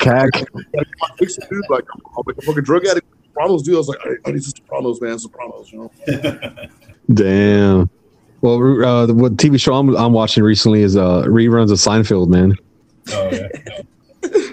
[0.00, 0.30] Cack.
[1.18, 1.64] Dude.
[1.68, 3.06] Like I'm like a fucking drug addict.
[3.26, 3.74] Sopranos, dude.
[3.74, 5.18] I was like, I, I need some Sopranos, man.
[5.18, 6.66] Sopranos, you know.
[7.14, 7.90] Damn.
[8.42, 12.28] Well, uh, the what TV show I'm, I'm watching recently is uh, reruns of Seinfeld,
[12.28, 12.54] man.
[13.12, 13.48] Oh, yeah.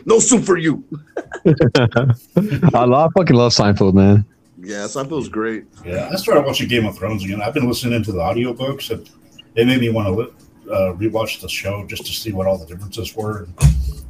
[0.06, 0.82] No soup for you.
[1.46, 4.26] I, love, I fucking love Seinfeld, man.
[4.68, 5.64] Yeah, Seinfeld's great.
[5.86, 7.42] Yeah, I started watching Game of Thrones again.
[7.42, 9.10] I've been listening to the audiobooks, and
[9.56, 10.34] it made me want to li-
[10.70, 13.48] uh, rewatch the show just to see what all the differences were.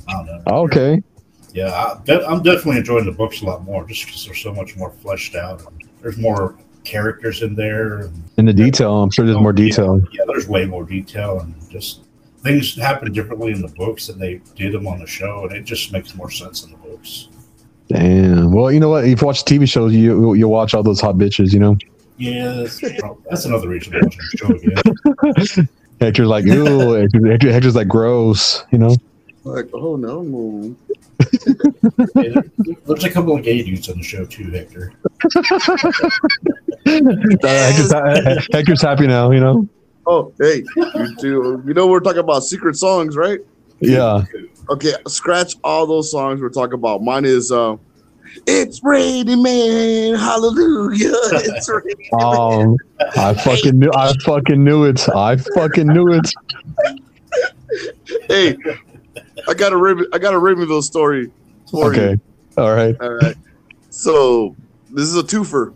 [0.07, 0.41] I don't know.
[0.47, 1.03] Okay.
[1.53, 4.51] Yeah, I, de- I'm definitely enjoying the books a lot more just because they're so
[4.51, 5.61] much more fleshed out.
[6.01, 7.99] There's more characters in there.
[7.99, 10.01] And, In the detail, I'm sure there's more detail.
[10.11, 12.01] Yeah, there's way more detail, and just
[12.41, 15.65] things happen differently in the books than they did them on the show, and it
[15.65, 17.27] just makes more sense in the books.
[17.89, 18.51] Damn.
[18.51, 19.05] Well, you know what?
[19.05, 21.53] If you watch TV shows, you you watch all those hot bitches.
[21.53, 21.77] You know.
[22.17, 22.81] Yeah, that's,
[23.29, 24.47] that's another reason to watch the show
[25.53, 25.69] again.
[26.01, 26.93] Hector's like, ooh.
[26.93, 28.63] Hector, Hector- Hector's like, gross.
[28.71, 28.95] You know.
[29.43, 30.75] Like, oh no,
[32.15, 32.43] Hey, there-
[32.85, 34.93] there's a couple of gay dudes on the show too, Hector.
[36.89, 37.01] Uh,
[37.43, 39.29] Hector's, Hector's happy now.
[39.31, 39.67] You know.
[40.05, 41.61] Oh, hey, you two.
[41.67, 43.39] You know we're talking about secret songs, right?
[43.79, 44.23] Yeah.
[44.69, 47.01] Okay, scratch all those songs we're talking about.
[47.01, 47.75] Mine is uh
[48.45, 51.13] It's raining man, hallelujah.
[51.31, 51.95] It's raining.
[52.19, 52.77] Um,
[53.15, 53.91] I fucking knew.
[53.93, 55.07] I fucking knew it.
[55.09, 56.29] I fucking knew it.
[58.29, 58.55] hey,
[59.47, 61.31] I got a Raven, I got a Ravenville story
[61.71, 62.11] for Okay.
[62.11, 62.21] you.
[62.57, 62.95] All right.
[62.99, 63.35] All right.
[63.89, 64.55] So
[64.89, 65.73] this is a twofer.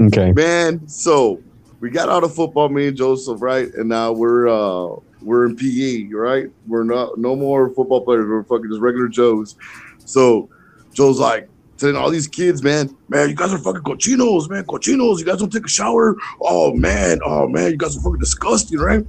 [0.00, 0.32] Okay.
[0.32, 1.42] Man, so
[1.80, 3.68] we got out of football, me and Joseph, right?
[3.74, 6.46] And now we're uh we're in PE, right?
[6.66, 9.56] We're not no more football players, we're fucking just regular Joes.
[10.04, 10.48] So
[10.92, 15.18] Joe's like telling all these kids, man, man, you guys are fucking cochinos, man, cochinos.
[15.18, 16.16] You guys don't take a shower.
[16.40, 19.04] Oh man, oh man, you guys are fucking disgusting, right?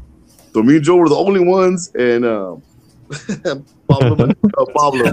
[0.53, 2.61] So me and Joe were the only ones, and um
[3.87, 5.03] Pablo, uh, Pablo,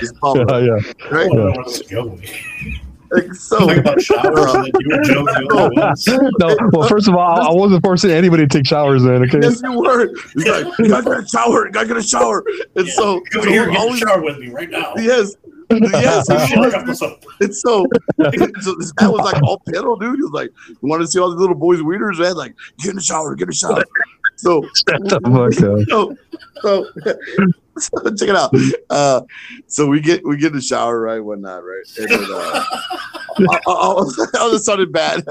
[0.00, 0.78] is Pablo, Yeah.
[1.90, 2.78] yeah.
[3.14, 3.26] I right?
[3.26, 3.34] don't know where this is going.
[3.34, 6.34] Like, so Talking about showers and you and Joe the.
[6.38, 6.56] No.
[6.72, 9.02] Well, first of all, I wasn't forcing anybody to take showers.
[9.02, 9.22] Then.
[9.24, 9.40] Okay.
[9.42, 10.08] Yes, you were.
[10.34, 11.66] He's like, you gotta get a shower.
[11.66, 12.44] You gotta get a shower.
[12.76, 14.92] And so, Come so here, we're get always, shower with me right now.
[14.96, 15.36] yes,
[15.70, 16.28] yes.
[16.28, 16.74] it's he shit, was.
[16.74, 17.24] cut this up.
[17.40, 17.86] And so,
[18.60, 20.16] so this guy was like all pedo, dude.
[20.16, 22.34] He was like, you want to see all these little boys' wieners, man?
[22.34, 23.84] Like, get in the shower, get in the shower.
[24.36, 26.16] So, Shut the fuck up.
[26.62, 28.54] so, so, so check it out.
[28.90, 29.22] Uh,
[29.66, 31.20] so we get we get in the shower, right?
[31.20, 31.84] Whatnot, right?
[31.98, 32.64] And then, uh,
[33.36, 34.04] I, I, I,
[34.46, 35.24] I just sounded bad.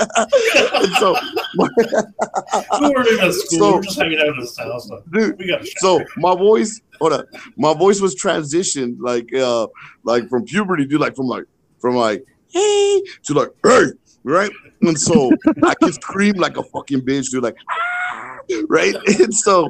[0.99, 1.15] so,
[1.57, 3.59] We weren't even at school.
[3.59, 4.89] So- were just hanging out his house.
[4.89, 5.65] Like, dude, we got.
[5.77, 7.25] So my voice, hold up,
[7.57, 9.67] my voice was transitioned like uh
[10.03, 11.45] like from puberty, dude, like from like
[11.79, 13.85] from like hey to like hey,
[14.23, 14.51] right?
[14.81, 15.31] And so
[15.63, 18.95] I can scream like a fucking bitch, dude, like "Ah," right?
[19.19, 19.69] And so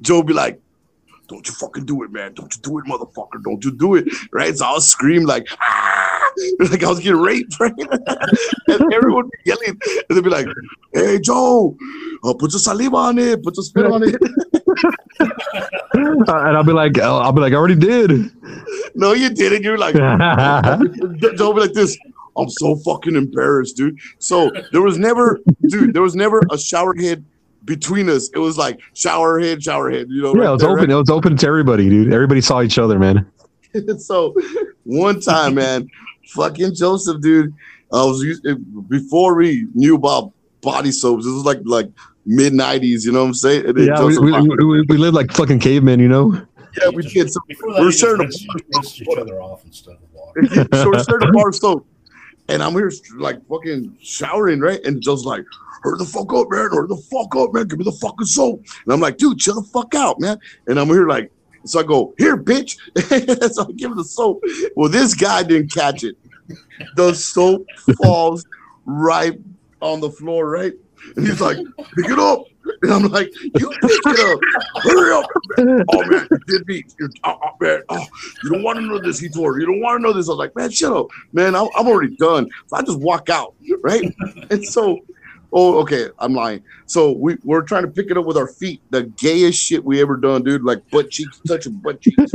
[0.00, 0.60] Joe be like,
[1.30, 2.34] Don't you fucking do it, man.
[2.34, 3.40] Don't you do it, motherfucker.
[3.44, 4.08] Don't you do it.
[4.32, 4.56] Right?
[4.56, 6.30] So I'll scream like ah!
[6.58, 7.72] like I was getting raped, right?
[7.78, 10.48] and everyone be yelling, and they'd be like,
[10.92, 11.76] Hey Joe,
[12.24, 14.16] uh, put your saliva on it, put your spit on it.
[15.94, 18.32] and I'll be like, I'll I'll be like, I already did.
[18.96, 19.62] No, you didn't.
[19.62, 21.96] You're like, Joe be like this.
[22.36, 23.98] I'm so fucking embarrassed, dude.
[24.18, 25.38] So there was never,
[25.68, 27.24] dude, there was never a shower head
[27.64, 28.30] between us.
[28.34, 30.06] It was like shower head, shower head.
[30.08, 30.90] You know, yeah, right it was there, open.
[30.90, 32.12] It was open to everybody, dude.
[32.12, 33.30] Everybody saw each other, man.
[33.98, 34.34] so
[34.84, 35.88] one time, man,
[36.28, 37.54] fucking Joseph, dude.
[37.92, 38.46] I was used,
[38.88, 41.24] before we knew about body soaps.
[41.24, 41.88] This was like like
[42.26, 43.04] mid '90s.
[43.04, 43.66] You know what I'm saying?
[43.66, 46.46] And Yeah, we, we, we, we, we live like fucking cavemen, you know.
[46.80, 47.32] yeah, we did.
[47.32, 50.46] So we're we just sharing a rinsed, rinsed each other off instead of water.
[50.74, 51.86] so we're starting to bar soap.
[52.50, 54.80] And I'm here like fucking showering, right?
[54.84, 55.44] And Joe's like,
[55.82, 56.70] hurry the fuck up, man.
[56.70, 57.68] Hurry the fuck up, man.
[57.68, 58.64] Give me the fucking soap.
[58.84, 60.38] And I'm like, dude, chill the fuck out, man.
[60.66, 61.30] And I'm here like,
[61.64, 62.76] so I go, here, bitch.
[63.54, 64.42] so I give him the soap.
[64.74, 66.16] Well, this guy didn't catch it.
[66.96, 67.66] The soap
[68.02, 68.44] falls
[68.84, 69.38] right
[69.80, 70.72] on the floor, right?
[71.16, 72.44] And he's like, pick it up.
[72.82, 74.40] And I'm like, you pick it up.
[74.82, 75.26] Hurry up.
[75.56, 75.84] Man.
[75.92, 76.84] Oh man, you did me.
[76.98, 78.06] You're, oh, man, oh,
[78.42, 79.18] you don't want to know this.
[79.18, 80.28] He told her, you don't want to know this.
[80.28, 81.08] I was like, man, shut up.
[81.32, 82.48] Man, I'm, I'm already done.
[82.66, 84.04] So I just walk out, right?
[84.50, 84.98] And so,
[85.52, 86.62] oh, okay, I'm lying.
[86.86, 88.82] So we, we're trying to pick it up with our feet.
[88.90, 90.64] The gayest shit we ever done, dude.
[90.64, 92.32] Like butt cheeks, touching butt cheeks.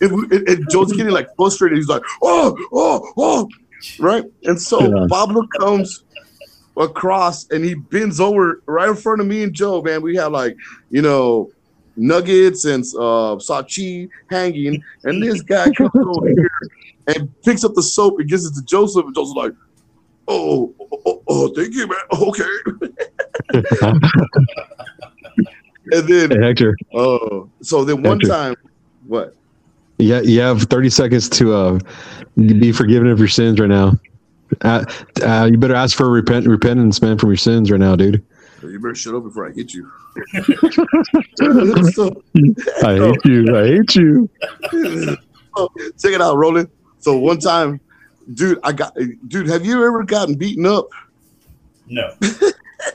[0.00, 1.78] and, we- and- and Joe's getting like frustrated.
[1.78, 3.48] He's like, oh, oh, oh,
[3.98, 4.24] right?
[4.44, 5.06] And so Yeah.
[5.08, 6.04] Pablo comes
[6.76, 10.02] across and he bends over right in front of me and Joe, man.
[10.02, 10.56] We have like,
[10.90, 11.50] you know,
[11.98, 16.50] nuggets and uh sachi hanging, and this guy comes over here
[17.08, 19.52] and picks up the soap and gives it to Joseph, and Joseph's like,
[20.30, 21.98] Oh, oh, oh, oh, thank you, man.
[22.12, 22.44] Okay.
[25.92, 28.28] and then Hey, Hector, oh so then one Hector.
[28.28, 28.54] time
[29.06, 29.34] what?
[29.98, 31.78] yeah, you have 30 seconds to uh,
[32.36, 33.98] be forgiven of your sins right now.
[34.62, 34.84] Uh,
[35.22, 38.24] uh, you better ask for repent, repentance, man, from your sins right now, dude.
[38.62, 39.90] You better shut up before I hit you.
[41.92, 42.22] so,
[42.84, 43.56] I hate you.
[43.56, 44.28] I hate you.
[46.00, 46.68] check it out, Roland.
[46.98, 47.80] So one time,
[48.34, 48.96] dude, I got
[49.28, 50.88] dude, have you ever gotten beaten up?
[51.88, 52.14] No.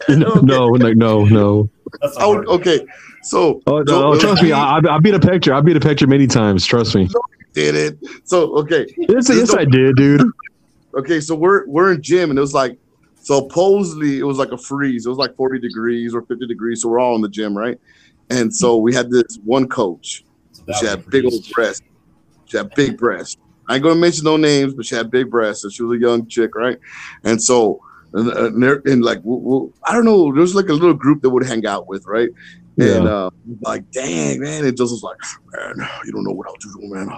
[0.08, 1.69] No, no, like, no, no.
[2.02, 2.86] That's a I hard would, okay,
[3.21, 5.54] so Oh, no, Joe- oh, trust me, I, I I beat a picture.
[5.54, 6.65] I beat a picture many times.
[6.65, 7.10] Trust me.
[7.54, 7.97] did it.
[8.23, 10.21] So okay, Yes, yes, I did, dude.
[10.95, 12.78] okay, so we're we're in gym and it was like
[13.23, 15.05] supposedly it was like a freeze.
[15.05, 16.81] It was like 40 degrees or 50 degrees.
[16.81, 17.79] So we're all in the gym, right?
[18.29, 20.23] And so we had this one coach.
[20.79, 21.81] She had big old breasts.
[22.45, 23.38] She had big breasts.
[23.67, 26.01] I ain't gonna mention no names, but she had big breasts, and she was a
[26.01, 26.77] young chick, right?
[27.23, 27.81] And so,
[28.13, 31.45] and, and, and like, I don't know, there was like a little group that would
[31.45, 32.29] hang out with, right?
[32.77, 33.29] And uh,
[33.62, 35.17] like, dang, man, it just was like,
[35.51, 37.09] man, you don't know what I'll do, man.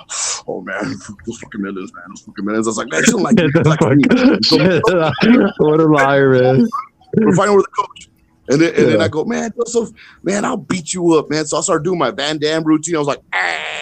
[0.47, 2.67] Oh man, those fucking millions, man, those fucking millions.
[2.67, 6.67] I was like, man, don't like, like what a liar, man.
[7.17, 8.09] we're fighting with the coach.
[8.47, 9.89] And then, and then I go, man, Joseph,
[10.23, 11.45] man, I'll beat you up, man.
[11.45, 12.95] So I started doing my Van Damme routine.
[12.95, 13.75] I was like, "Ah."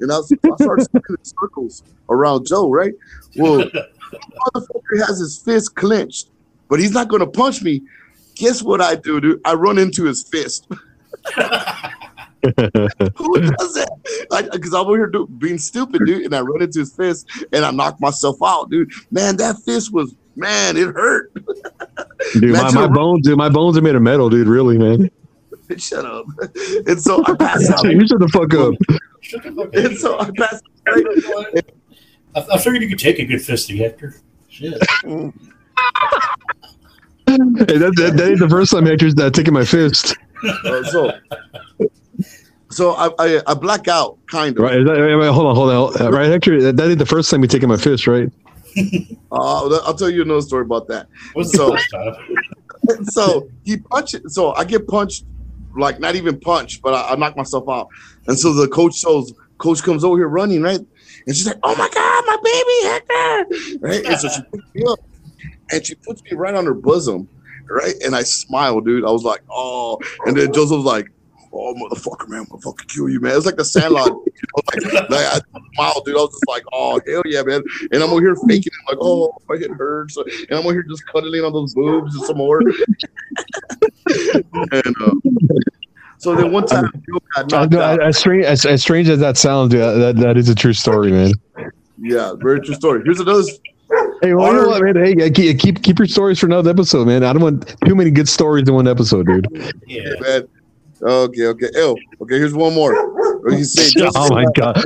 [0.00, 2.94] and I, was, I started spinning in circles around Joe, right?
[3.36, 3.58] Well,
[4.54, 6.30] motherfucker has his fist clenched,
[6.68, 7.82] but he's not going to punch me.
[8.40, 9.40] Guess what I do, dude?
[9.44, 10.66] I run into his fist.
[10.70, 10.80] Who
[12.42, 14.48] does that?
[14.50, 17.66] Because I'm over here do, being stupid, dude, and I run into his fist and
[17.66, 18.90] I knock myself out, dude.
[19.10, 21.34] Man, that fist was, man, it hurt.
[22.34, 24.46] Dude, my, my bones, dude, my bones are made of metal, dude.
[24.46, 25.10] Really, man.
[25.76, 26.26] Shut up.
[26.86, 27.84] And so I pass out.
[27.84, 28.74] You shut the fuck up.
[29.20, 31.64] Shut the fuck And so I pass out.
[32.34, 34.14] I, I figured you could take a good fisting, Hector.
[34.48, 34.80] Shit.
[35.04, 35.32] Mm.
[37.30, 40.16] Hey, that, that, that ain't the first time Hector's uh, taking my fist.
[40.64, 41.12] Uh, so
[42.70, 44.62] so I, I I black out kind of.
[44.62, 44.78] Right?
[44.80, 46.02] Is that, wait, wait, hold on, hold on.
[46.06, 46.60] Uh, Right, Hector?
[46.62, 48.30] That, that ain't the first time you taking my fist, right?
[49.32, 51.06] Uh, I'll tell you another story about that.
[51.34, 51.94] What's So- first
[53.14, 54.34] so he punches.
[54.34, 55.24] So I get punched,
[55.76, 57.88] like not even punched, but I, I knock myself out.
[58.26, 59.32] And so the coach shows.
[59.58, 60.80] Coach comes over here running, right?
[61.26, 64.04] And she's like, "Oh my god, my baby Hector!" Right?
[64.06, 64.98] And so she picks me up,
[65.72, 67.28] and she puts me right on her bosom,
[67.68, 67.94] right?
[68.04, 69.04] And I smile, dude.
[69.04, 71.10] I was like, "Oh!" And then Joseph was like,
[71.52, 74.08] "Oh motherfucker, man, I'm gonna fucking kill you, man." It's like the Sandlot.
[74.26, 75.40] you know, like, like I
[75.74, 76.16] smiled, dude.
[76.16, 78.98] I was just like, "Oh hell yeah, man!" And I'm over here faking it, like,
[79.00, 82.36] "Oh, my head hurts," and I'm over here just cuddling on those boobs and some
[82.36, 82.60] more.
[84.72, 85.14] and uh,
[86.20, 88.02] so then one time, Joe got knocked no, out.
[88.02, 91.12] as, strange, as, as strange as that sounds, dude, that, that is a true story,
[91.12, 91.32] man.
[91.98, 93.00] Yeah, very true story.
[93.04, 93.42] Here's another.
[94.22, 94.96] Hey, well, you know what, man?
[94.96, 97.24] Hey, keep, keep keep your stories for another episode, man.
[97.24, 99.46] I don't want too many good stories in one episode, dude.
[99.86, 100.14] Yeah.
[100.20, 100.48] Man.
[101.02, 101.68] Okay, okay.
[101.76, 102.36] Oh, okay.
[102.38, 102.92] Here's one more.
[103.48, 104.76] You say, Oh my god!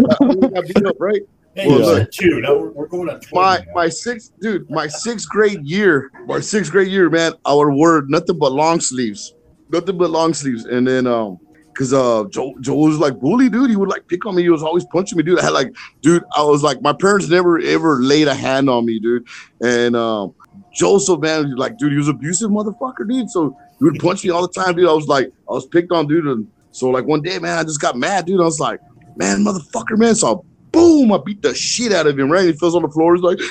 [0.87, 1.23] up, right?
[1.57, 2.11] Hey, Well, look.
[2.12, 2.40] two.
[2.40, 3.64] Now we're, we're going on My now.
[3.75, 7.33] my sixth dude, my sixth grade year, my sixth grade year, man.
[7.47, 9.35] Our word nothing but long sleeves,
[9.70, 10.64] nothing but long sleeves.
[10.64, 11.40] And then um,
[11.75, 13.70] cause uh, Joe Joe was like bully, dude.
[13.70, 14.42] He would like pick on me.
[14.42, 15.40] He was always punching me, dude.
[15.40, 18.87] I had like, dude, I was like, my parents never ever laid a hand on
[18.87, 19.27] me, dude.
[19.62, 20.35] And um,
[20.72, 23.31] Joseph, man, like, dude, he was abusive motherfucker, dude.
[23.31, 24.88] So he would punch me all the time, dude.
[24.88, 26.27] I was like, I was picked on, dude.
[26.27, 28.40] And so like one day, man, I just got mad, dude.
[28.40, 28.81] I was like,
[29.16, 30.14] man, motherfucker, man.
[30.14, 30.44] So
[30.75, 32.44] boom, I beat the shit out of him, right?
[32.44, 33.14] He falls on the floor.
[33.14, 33.48] He's like, please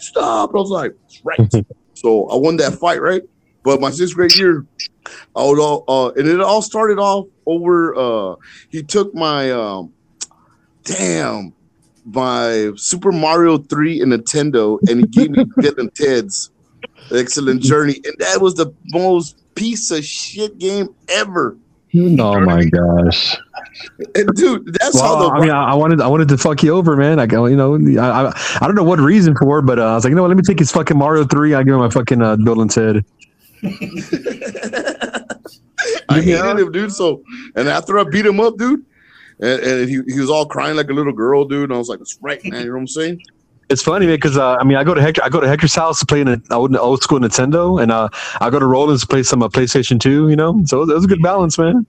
[0.00, 0.50] stop.
[0.50, 0.94] And I was like,
[1.24, 1.66] right.
[1.94, 3.22] so I won that fight, right?
[3.62, 4.64] But my sixth grade year,
[5.36, 7.94] I was all, uh, and it all started off over.
[7.94, 8.36] Uh,
[8.70, 9.92] he took my, um,
[10.84, 11.52] damn,
[12.04, 16.50] my Super Mario Three and Nintendo, and he gave me Bill and Ted's
[17.14, 21.56] Excellent Journey, and that was the most piece of shit game ever.
[21.92, 23.36] Oh my gosh.
[24.14, 26.72] And dude, that's how the I mean, I, I wanted, I wanted to fuck you
[26.72, 27.18] over, man.
[27.18, 29.94] I, go, you know, I, I, I don't know what reason for, but uh, I
[29.96, 30.28] was like, you know what?
[30.28, 31.54] Let me take his fucking Mario Three.
[31.54, 33.04] I give him my fucking uh, Bill and Ted.
[36.08, 36.42] I Yeah.
[36.42, 36.92] hated him, dude.
[36.92, 37.22] So,
[37.56, 38.84] and after I beat him up, dude,
[39.40, 41.64] and, and he, he was all crying like a little girl, dude.
[41.64, 43.22] And I was like, "That's right, man." You know what I'm saying?
[43.70, 45.74] It's funny, man, because uh, I mean, I go to Hector, I go to Hector's
[45.74, 48.08] house to play an old, old school Nintendo, and uh,
[48.40, 50.28] I go to Roland's to play some uh, PlayStation Two.
[50.28, 51.86] You know, so it was a good balance, man.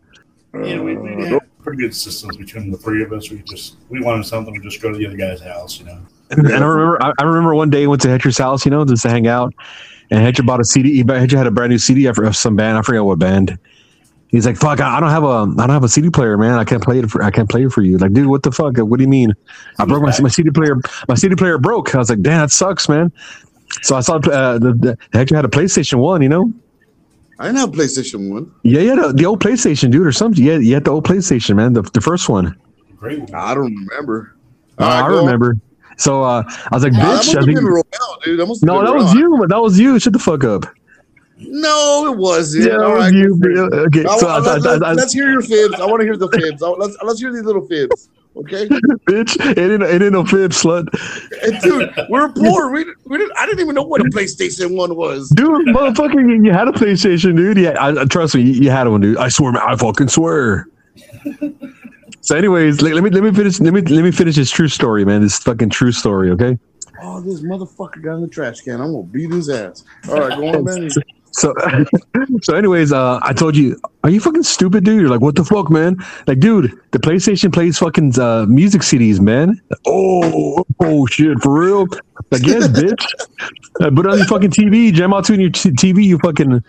[0.54, 3.30] You know, we, we had pretty good systems between the three of us.
[3.32, 5.80] We just we wanted something, we just go to the other guy's house.
[5.80, 6.00] You know.
[6.30, 8.86] And I remember, I, I remember one day I went to Hector's house, you know,
[8.86, 9.54] just to hang out,
[10.12, 10.94] and Hector bought a CD.
[10.94, 12.78] He, Hector had a brand new CD of of some band.
[12.78, 13.58] I forget what band.
[14.28, 16.54] He's like, "Fuck, I I don't have a, I don't have a CD player, man.
[16.54, 18.52] I can't play it for, I can't play it for you." Like, dude, what the
[18.52, 18.78] fuck?
[18.78, 19.34] What do you mean?
[19.80, 20.80] I broke my, my CD player.
[21.08, 21.96] My CD player broke.
[21.96, 23.12] I was like, "Damn, that sucks, man."
[23.82, 26.52] So I saw uh, the, the Hector had a PlayStation One, you know.
[27.40, 28.54] I didn't have PlayStation One.
[28.64, 30.44] Yeah, yeah, the, the old PlayStation, dude, or something.
[30.44, 32.56] Yeah, you had the old PlayStation, man, the, the first one.
[32.98, 33.34] Great.
[33.34, 34.36] I don't remember.
[34.78, 35.58] Uh, All right, I go remember.
[35.98, 37.36] So uh, I was like, bitch.
[37.38, 38.40] I think, Romel, dude.
[38.40, 39.46] That no, that was you.
[39.48, 40.00] That was you.
[40.00, 40.66] Shut the fuck up.
[41.38, 42.66] No, it wasn't.
[42.66, 43.38] Yeah, was right, you.
[43.38, 43.88] go for it.
[43.88, 45.76] Okay, I- so I- I, I, let, us hear your fibs.
[45.80, 46.62] I want to hear the fibs.
[46.62, 48.10] Let's let's hear these little fibs.
[48.38, 48.66] Okay,
[49.10, 50.88] bitch, it ain't, it ain't no fib, slut.
[51.44, 52.72] and dude, we're poor.
[52.72, 53.38] We, we didn't.
[53.38, 55.30] I didn't even know what a PlayStation One was.
[55.30, 57.58] Dude, motherfucker, you, had a PlayStation, dude.
[57.58, 59.18] Yeah, I, trust me, you, you had one, dude.
[59.18, 60.68] I swear, man, I fucking swear.
[62.22, 63.60] So, anyways, let, let me let me finish.
[63.60, 65.22] Let me let me finish this true story, man.
[65.22, 66.58] This fucking true story, okay?
[67.02, 68.80] Oh, this motherfucker got in the trash can.
[68.80, 69.84] I'm gonna beat his ass.
[70.10, 70.90] All right, go on, man.
[71.34, 71.54] So,
[72.42, 75.02] so, anyways, uh, I told you, are you fucking stupid, dude?
[75.02, 75.98] You're like, what the fuck, man?
[76.28, 79.62] Like, dude, the PlayStation plays fucking uh, music CDs, man.
[79.88, 81.88] Oh, oh shit, for real?
[82.32, 83.06] Like, yes, bitch.
[83.80, 86.64] Uh, put it on your fucking TV, jam out to your t- TV, you fucking,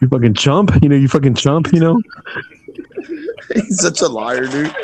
[0.00, 0.82] you fucking chump.
[0.82, 1.72] You know, you fucking chump.
[1.72, 2.02] You know.
[3.54, 4.74] He's such a liar, dude.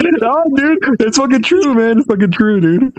[0.20, 1.98] no, dude, it's fucking true, man.
[1.98, 2.96] It's fucking true, dude.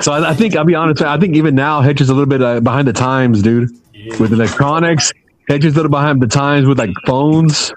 [0.00, 1.02] So I, I think I'll be honest.
[1.02, 3.70] I think even now, Hedge is a little bit uh, behind the times, dude.
[3.92, 4.16] Yeah.
[4.18, 5.12] With electronics,
[5.48, 7.72] Hedge is a little behind the times with like phones.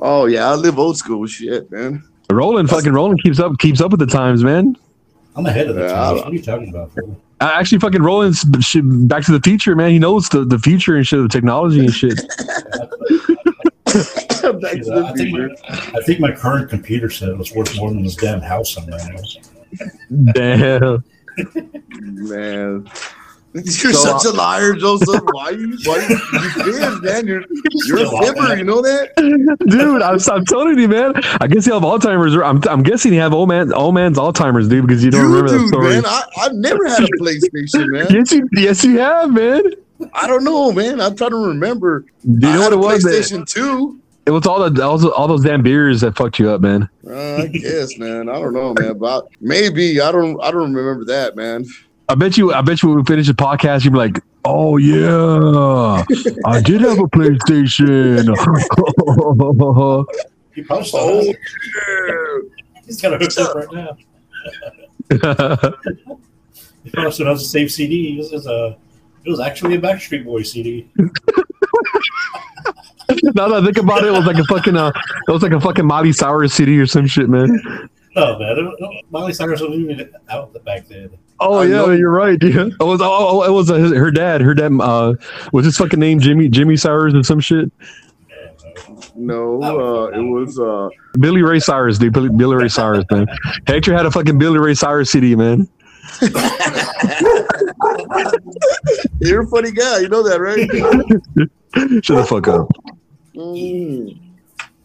[0.00, 2.02] Oh yeah, I live old school shit, man.
[2.30, 4.76] Roland, fucking Roland keeps up keeps up with the times, man.
[5.36, 6.20] I'm ahead of the Yeah, times.
[6.22, 6.92] What are you talking about?
[6.92, 7.20] fool?
[7.40, 9.90] Uh, actually, fucking Roland's shit, Back to the Future, man.
[9.90, 12.20] He knows the, the future and shit, the technology and shit.
[14.52, 15.48] Back to the I, think future.
[15.68, 18.92] my, I think my current computer set was worth more than this damn house I'm
[18.92, 20.32] in.
[20.32, 21.04] Damn.
[21.94, 22.88] Man.
[23.52, 25.22] You're So, such a uh, liar, Joseph.
[25.32, 27.26] Why you why you, you fib, man?
[27.26, 27.42] You're
[27.86, 29.10] you're a Still fibber, you know that?
[29.68, 31.14] dude, I'm, I'm telling you, man.
[31.40, 32.36] I guess you have Alzheimer's.
[32.36, 35.22] or I'm, I'm guessing you have old man, old man's Alzheimer's, dude, because you don't
[35.22, 35.88] You remember that do, story.
[35.94, 36.06] man.
[36.06, 38.06] I, I've never had a PlayStation, man.
[38.10, 39.62] Yes, you, yes, you have, man.
[40.14, 41.00] I don't know, man.
[41.00, 42.04] I'm trying to remember.
[42.22, 43.04] Do you I know had what it a was?
[43.04, 43.98] PlayStation 2.
[44.26, 46.88] It was all the all, those- all those damn beers that fucked you up, man.
[47.06, 48.28] Uh, I guess, man.
[48.28, 48.98] I don't know, man.
[48.98, 50.40] But maybe I don't.
[50.42, 51.64] I don't remember that, man.
[52.08, 52.52] I bet you.
[52.52, 56.04] I bet you when we finish the podcast, you'd be like, "Oh yeah,
[56.46, 58.26] I did have a PlayStation."
[60.52, 61.38] He punched still Oh, has it.
[62.08, 62.82] yeah.
[62.84, 63.96] He's got it hooked up right now.
[66.84, 68.16] He probably still has a save CD.
[68.16, 68.76] This is a.
[69.24, 70.88] It was actually a Backstreet Boy CD.
[73.34, 74.92] now that I think about it, it was like a fucking uh,
[75.28, 77.48] it was like a fucking Miley Cyrus CD or some shit, man.
[78.16, 78.58] No, man.
[78.58, 81.10] it- it- Miley Cyrus wasn't even out back then.
[81.38, 81.90] Oh I yeah, know.
[81.92, 82.38] you're right.
[82.42, 83.00] Yeah, it was.
[83.00, 84.40] Oh, oh, it was uh, his- her dad.
[84.42, 85.14] Her dad uh,
[85.52, 87.70] was his fucking name Jimmy Jimmy Cyrus or some shit.
[89.16, 90.58] No, uh, it was.
[90.58, 90.88] Uh,
[91.18, 92.12] Billy Ray Cyrus, dude.
[92.12, 93.26] Billy, Billy Ray Cyrus, man.
[93.66, 95.68] Hector had a fucking Billy Ray Cyrus CD, man.
[99.20, 99.98] you're a funny guy.
[100.00, 100.68] You know that, right?
[102.04, 102.70] Shut the fuck up.
[103.40, 104.18] Mm.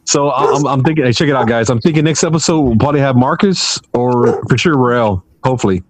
[0.05, 1.69] So I- I'm, I'm thinking, hey, check it out, guys.
[1.69, 5.83] I'm thinking next episode we'll probably have Marcus or for sure Rael, hopefully.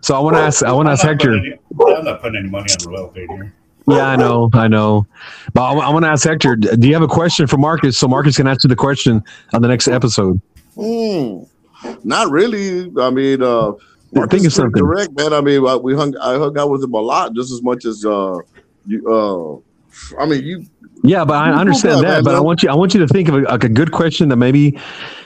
[0.00, 1.34] So I want to ask, I want to ask Hector.
[1.36, 1.54] any-
[1.96, 3.54] I'm not putting any money on Royal Fade here.
[3.88, 5.06] Yeah, I know, I know.
[5.54, 6.54] But I, want to ask Hector.
[6.54, 9.22] Do you have a question for Marcus so Marcus can answer the question
[9.52, 10.40] on the next episode?
[10.76, 11.48] Mm.
[12.04, 12.92] Not really.
[13.00, 13.72] I mean, uh,
[14.12, 14.80] Or think of it's something.
[14.80, 15.32] Direct, man.
[15.32, 16.16] I mean, we hung.
[16.18, 18.36] I hung out with him a lot, just as much as uh,
[18.86, 19.04] you.
[19.08, 19.58] Uh,
[20.18, 20.66] I mean, you.
[21.04, 22.02] Yeah, but I understand that.
[22.02, 23.90] man, But I want you, I want you to think of a, like a good
[23.90, 24.78] question that maybe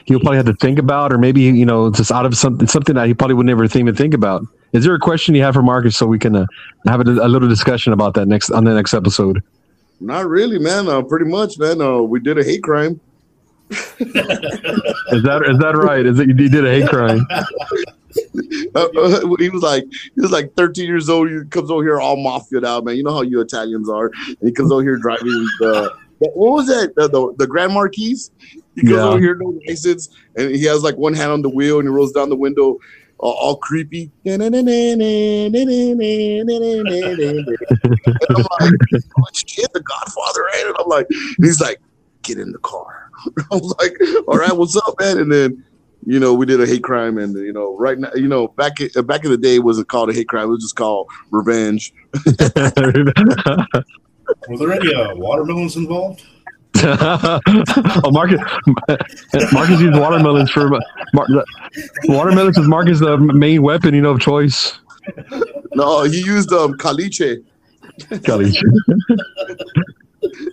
[0.07, 2.95] he'll probably have to think about, or maybe you know, just out of something, something
[2.95, 4.47] that he probably would never think to think about.
[4.73, 6.47] Is there a question you have for Marcus so we can uh,
[6.87, 9.43] have a, a little discussion about that next on the next episode?
[10.01, 10.89] Not really, man.
[10.89, 11.81] Uh, pretty much, man.
[11.81, 13.01] Uh, we did a hate crime.
[13.71, 16.07] Is that is that right?
[16.07, 17.27] Is it you did a hate crime?
[18.75, 21.31] Uh, uh, he was like, he was like 13 years old.
[21.31, 22.97] He comes over here all mafiaed out, man.
[22.97, 24.11] You know how you Italians are.
[24.27, 25.29] And he comes over here driving
[25.61, 26.95] the what was that?
[26.97, 28.17] The, the, the Grand Marquis.
[28.75, 29.03] He comes Yeah.
[29.09, 31.93] over here, no license, and he has like one hand on the wheel, and he
[31.93, 32.79] rolls down the window,
[33.19, 34.11] all, all creepy.
[34.25, 34.43] And
[38.37, 40.65] I'm like, shit, the Godfather, right?
[40.67, 41.07] And I'm like,
[41.41, 41.81] he's like,
[42.23, 43.11] get in the car.
[43.53, 43.97] I was like,
[44.29, 45.19] all right, what's up, man?
[45.19, 45.65] And then,
[46.07, 48.75] you know, we did a hate crime, and you know, right now, you know, back
[48.81, 51.09] i- back in the day, it wasn't called a hate crime; it was just called
[51.31, 51.93] revenge.
[54.49, 56.23] Were there any uh, watermelons involved?
[56.83, 58.41] oh, Marcus,
[59.53, 60.69] Marcus used watermelons for
[61.15, 61.45] Mar-
[62.05, 64.79] watermelons is Marcus' the main weapon, you know, of choice.
[65.75, 67.43] No, he used um caliche.
[68.23, 68.53] Golly.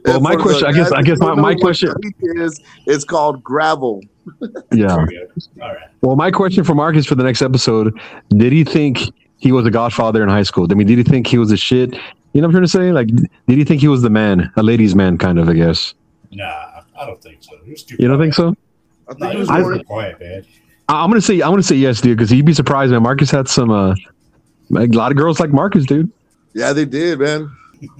[0.05, 4.01] Well, my question- I guess- I guess my- my question- is it's called gravel.
[4.71, 4.87] Yeah.
[4.87, 5.25] There we go.
[5.61, 5.77] All right.
[6.01, 7.93] Well, my question for Marcus for the next episode:
[8.29, 8.99] Did he think
[9.37, 10.65] he was a Godfather in high school?
[10.71, 11.93] I mean, did he think he was a shit?
[11.93, 12.91] You know what I'm trying to say?
[12.93, 15.49] Like, did he think he was the man, a ladies' man, kind of?
[15.49, 15.93] I guess.
[16.31, 16.45] Nah,
[16.99, 17.53] I don't think so.
[17.55, 18.55] It was You don't think so?
[19.07, 20.45] I think No, it it was was I- more more quiet, man.
[20.89, 23.03] I- I'm gonna say I'm gonna say yes, dude, because you'd be surprised, man.
[23.03, 23.93] Marcus had some uh,
[24.75, 26.09] a lot of girls like Marcus, dude.
[26.53, 27.51] Yeah, they did, man.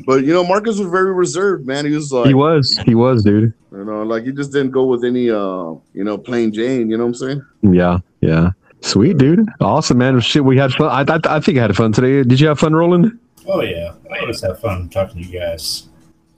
[0.05, 1.85] But you know, Marcus was very reserved, man.
[1.85, 3.53] He was like, He was, he was, dude.
[3.71, 6.89] you know, like he just didn't go with any, uh, you know, plain Jane.
[6.89, 7.45] You know what I'm saying?
[7.61, 8.51] Yeah, yeah.
[8.81, 9.47] Sweet, dude.
[9.61, 10.19] Awesome, man.
[10.19, 10.89] Shit, we had fun.
[10.89, 12.23] I, I, I think I had fun today.
[12.23, 13.17] Did you have fun, Roland?
[13.47, 15.87] Oh yeah, I always have fun talking to you guys.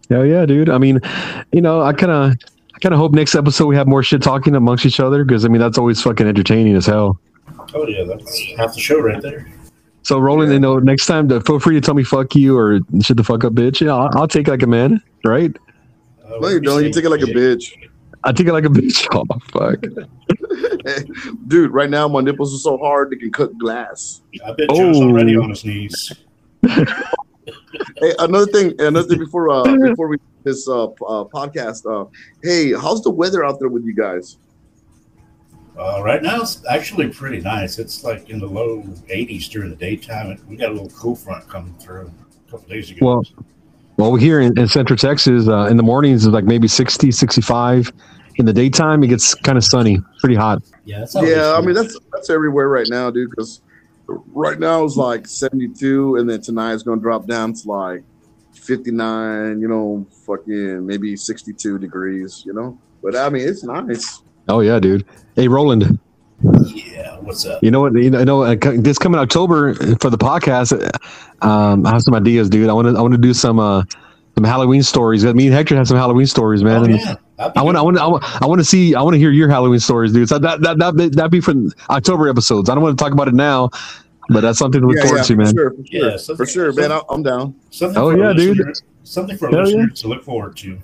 [0.10, 0.70] Hell yeah, dude.
[0.70, 1.00] I mean,
[1.52, 2.34] you know, I kind of,
[2.76, 5.46] I kind of hope next episode we have more shit talking amongst each other because
[5.46, 7.20] I mean that's always fucking entertaining as hell.
[7.74, 9.48] Oh yeah, that's half the show right there.
[10.06, 12.80] So Roland, you know, next time, to, feel free to tell me "fuck you" or
[13.02, 15.52] "shut the fuck up, bitch." Yeah, I'll, I'll take it like a man, right?
[16.24, 16.84] Uh, No, you don't.
[16.84, 17.72] You take it like a bitch,
[18.24, 19.08] I take it like a bitch.
[19.16, 19.82] Oh fuck.
[21.48, 21.72] dude.
[21.72, 24.22] Right now, my nipples are so hard they can cut glass.
[24.46, 25.10] I bet Joe's Oh.
[25.10, 26.12] already on his knees.
[27.98, 31.82] Hey, another thing, another thing before uh, before we this uh, uh podcast.
[31.92, 32.08] Uh,
[32.44, 34.38] hey, how's the weather out there with you guys?
[35.78, 37.80] Uh, right now, it's actually pretty nice.
[37.80, 40.40] It's like in the low 80s during the daytime.
[40.48, 42.12] We got a little cool front coming through
[42.48, 43.06] a couple days ago.
[43.06, 43.24] Well,
[43.98, 45.48] well, we're here in, in Central Texas.
[45.48, 47.92] Uh, in the mornings, it's like maybe 60, 65.
[48.38, 50.62] In the daytime, it gets kind of sunny, pretty hot.
[50.84, 53.30] yeah, that's Yeah, I mean that's that's everywhere right now, dude.
[53.30, 53.62] Because
[54.08, 58.04] right now it's like 72, and then tonight it's gonna drop down to like
[58.52, 59.62] 59.
[59.62, 62.44] You know, fucking maybe 62 degrees.
[62.46, 64.22] You know, but I mean it's nice.
[64.48, 65.06] Oh yeah, dude.
[65.36, 66.00] Hey, Roland.
[66.66, 67.18] yeah.
[67.20, 67.64] What's up?
[67.64, 67.94] You know what?
[67.94, 70.72] You know, I know uh, this coming October for the podcast.
[71.42, 72.70] uh, Um, I have some ideas, dude.
[72.70, 72.98] I want to.
[72.98, 73.84] I want to do some uh,
[74.36, 75.24] some Halloween stories.
[75.26, 76.84] Me and Hector have some Halloween stories, man.
[76.84, 77.16] Oh, yeah.
[77.56, 77.78] I want.
[77.78, 77.98] I want.
[77.98, 78.42] I want.
[78.42, 78.94] I want to see.
[78.96, 80.30] I want to hear your Halloween stories, dude.
[80.30, 81.54] So that that that that be for
[81.90, 82.70] October episodes.
[82.70, 83.70] I don't want to talk about it now,
[84.30, 85.54] but that's something to look forward to, for man.
[85.56, 86.92] sure, for Yeah, sure, something- for sure, man.
[86.92, 87.56] I- I'm down.
[87.72, 88.58] Something Oh, for yeah, dude.
[88.58, 88.74] listener-
[89.04, 89.86] Something for a Hell yeah.
[89.96, 90.78] to look forward to.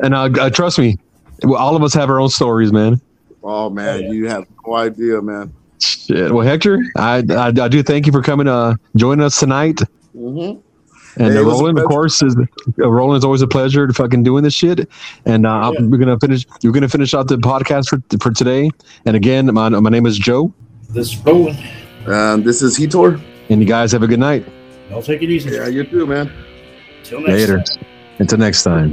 [0.00, 0.96] And uh, uh, trust me,
[1.44, 3.00] well, all of us have our own stories, man.
[3.50, 4.12] Oh man, Oh, yeah.
[4.12, 5.52] you have no idea, man.
[5.80, 6.32] Shit.
[6.32, 9.76] Well, Hector, I, I I do thank you for coming uh joining us tonight.
[10.14, 10.60] Mm-hmm.
[11.20, 13.46] And Hey, uh, it was a Roland, of course, is uh, Roland is always a
[13.48, 14.88] pleasure to fucking doing this shit.
[15.24, 15.86] And uh, Yeah.
[15.86, 16.46] we're gonna finish.
[16.62, 18.70] We're gonna finish out the podcast for for today.
[19.06, 20.52] And again, my my name is Joe.
[20.90, 21.58] This is Roland.
[22.06, 23.18] And this is Hector.
[23.50, 24.44] And you guys have a good night.
[24.90, 25.50] I'll take it easy.
[25.56, 26.30] Yeah, you too, man.
[27.04, 27.58] Till next Later.
[27.62, 27.86] time.
[28.20, 28.88] Until next time.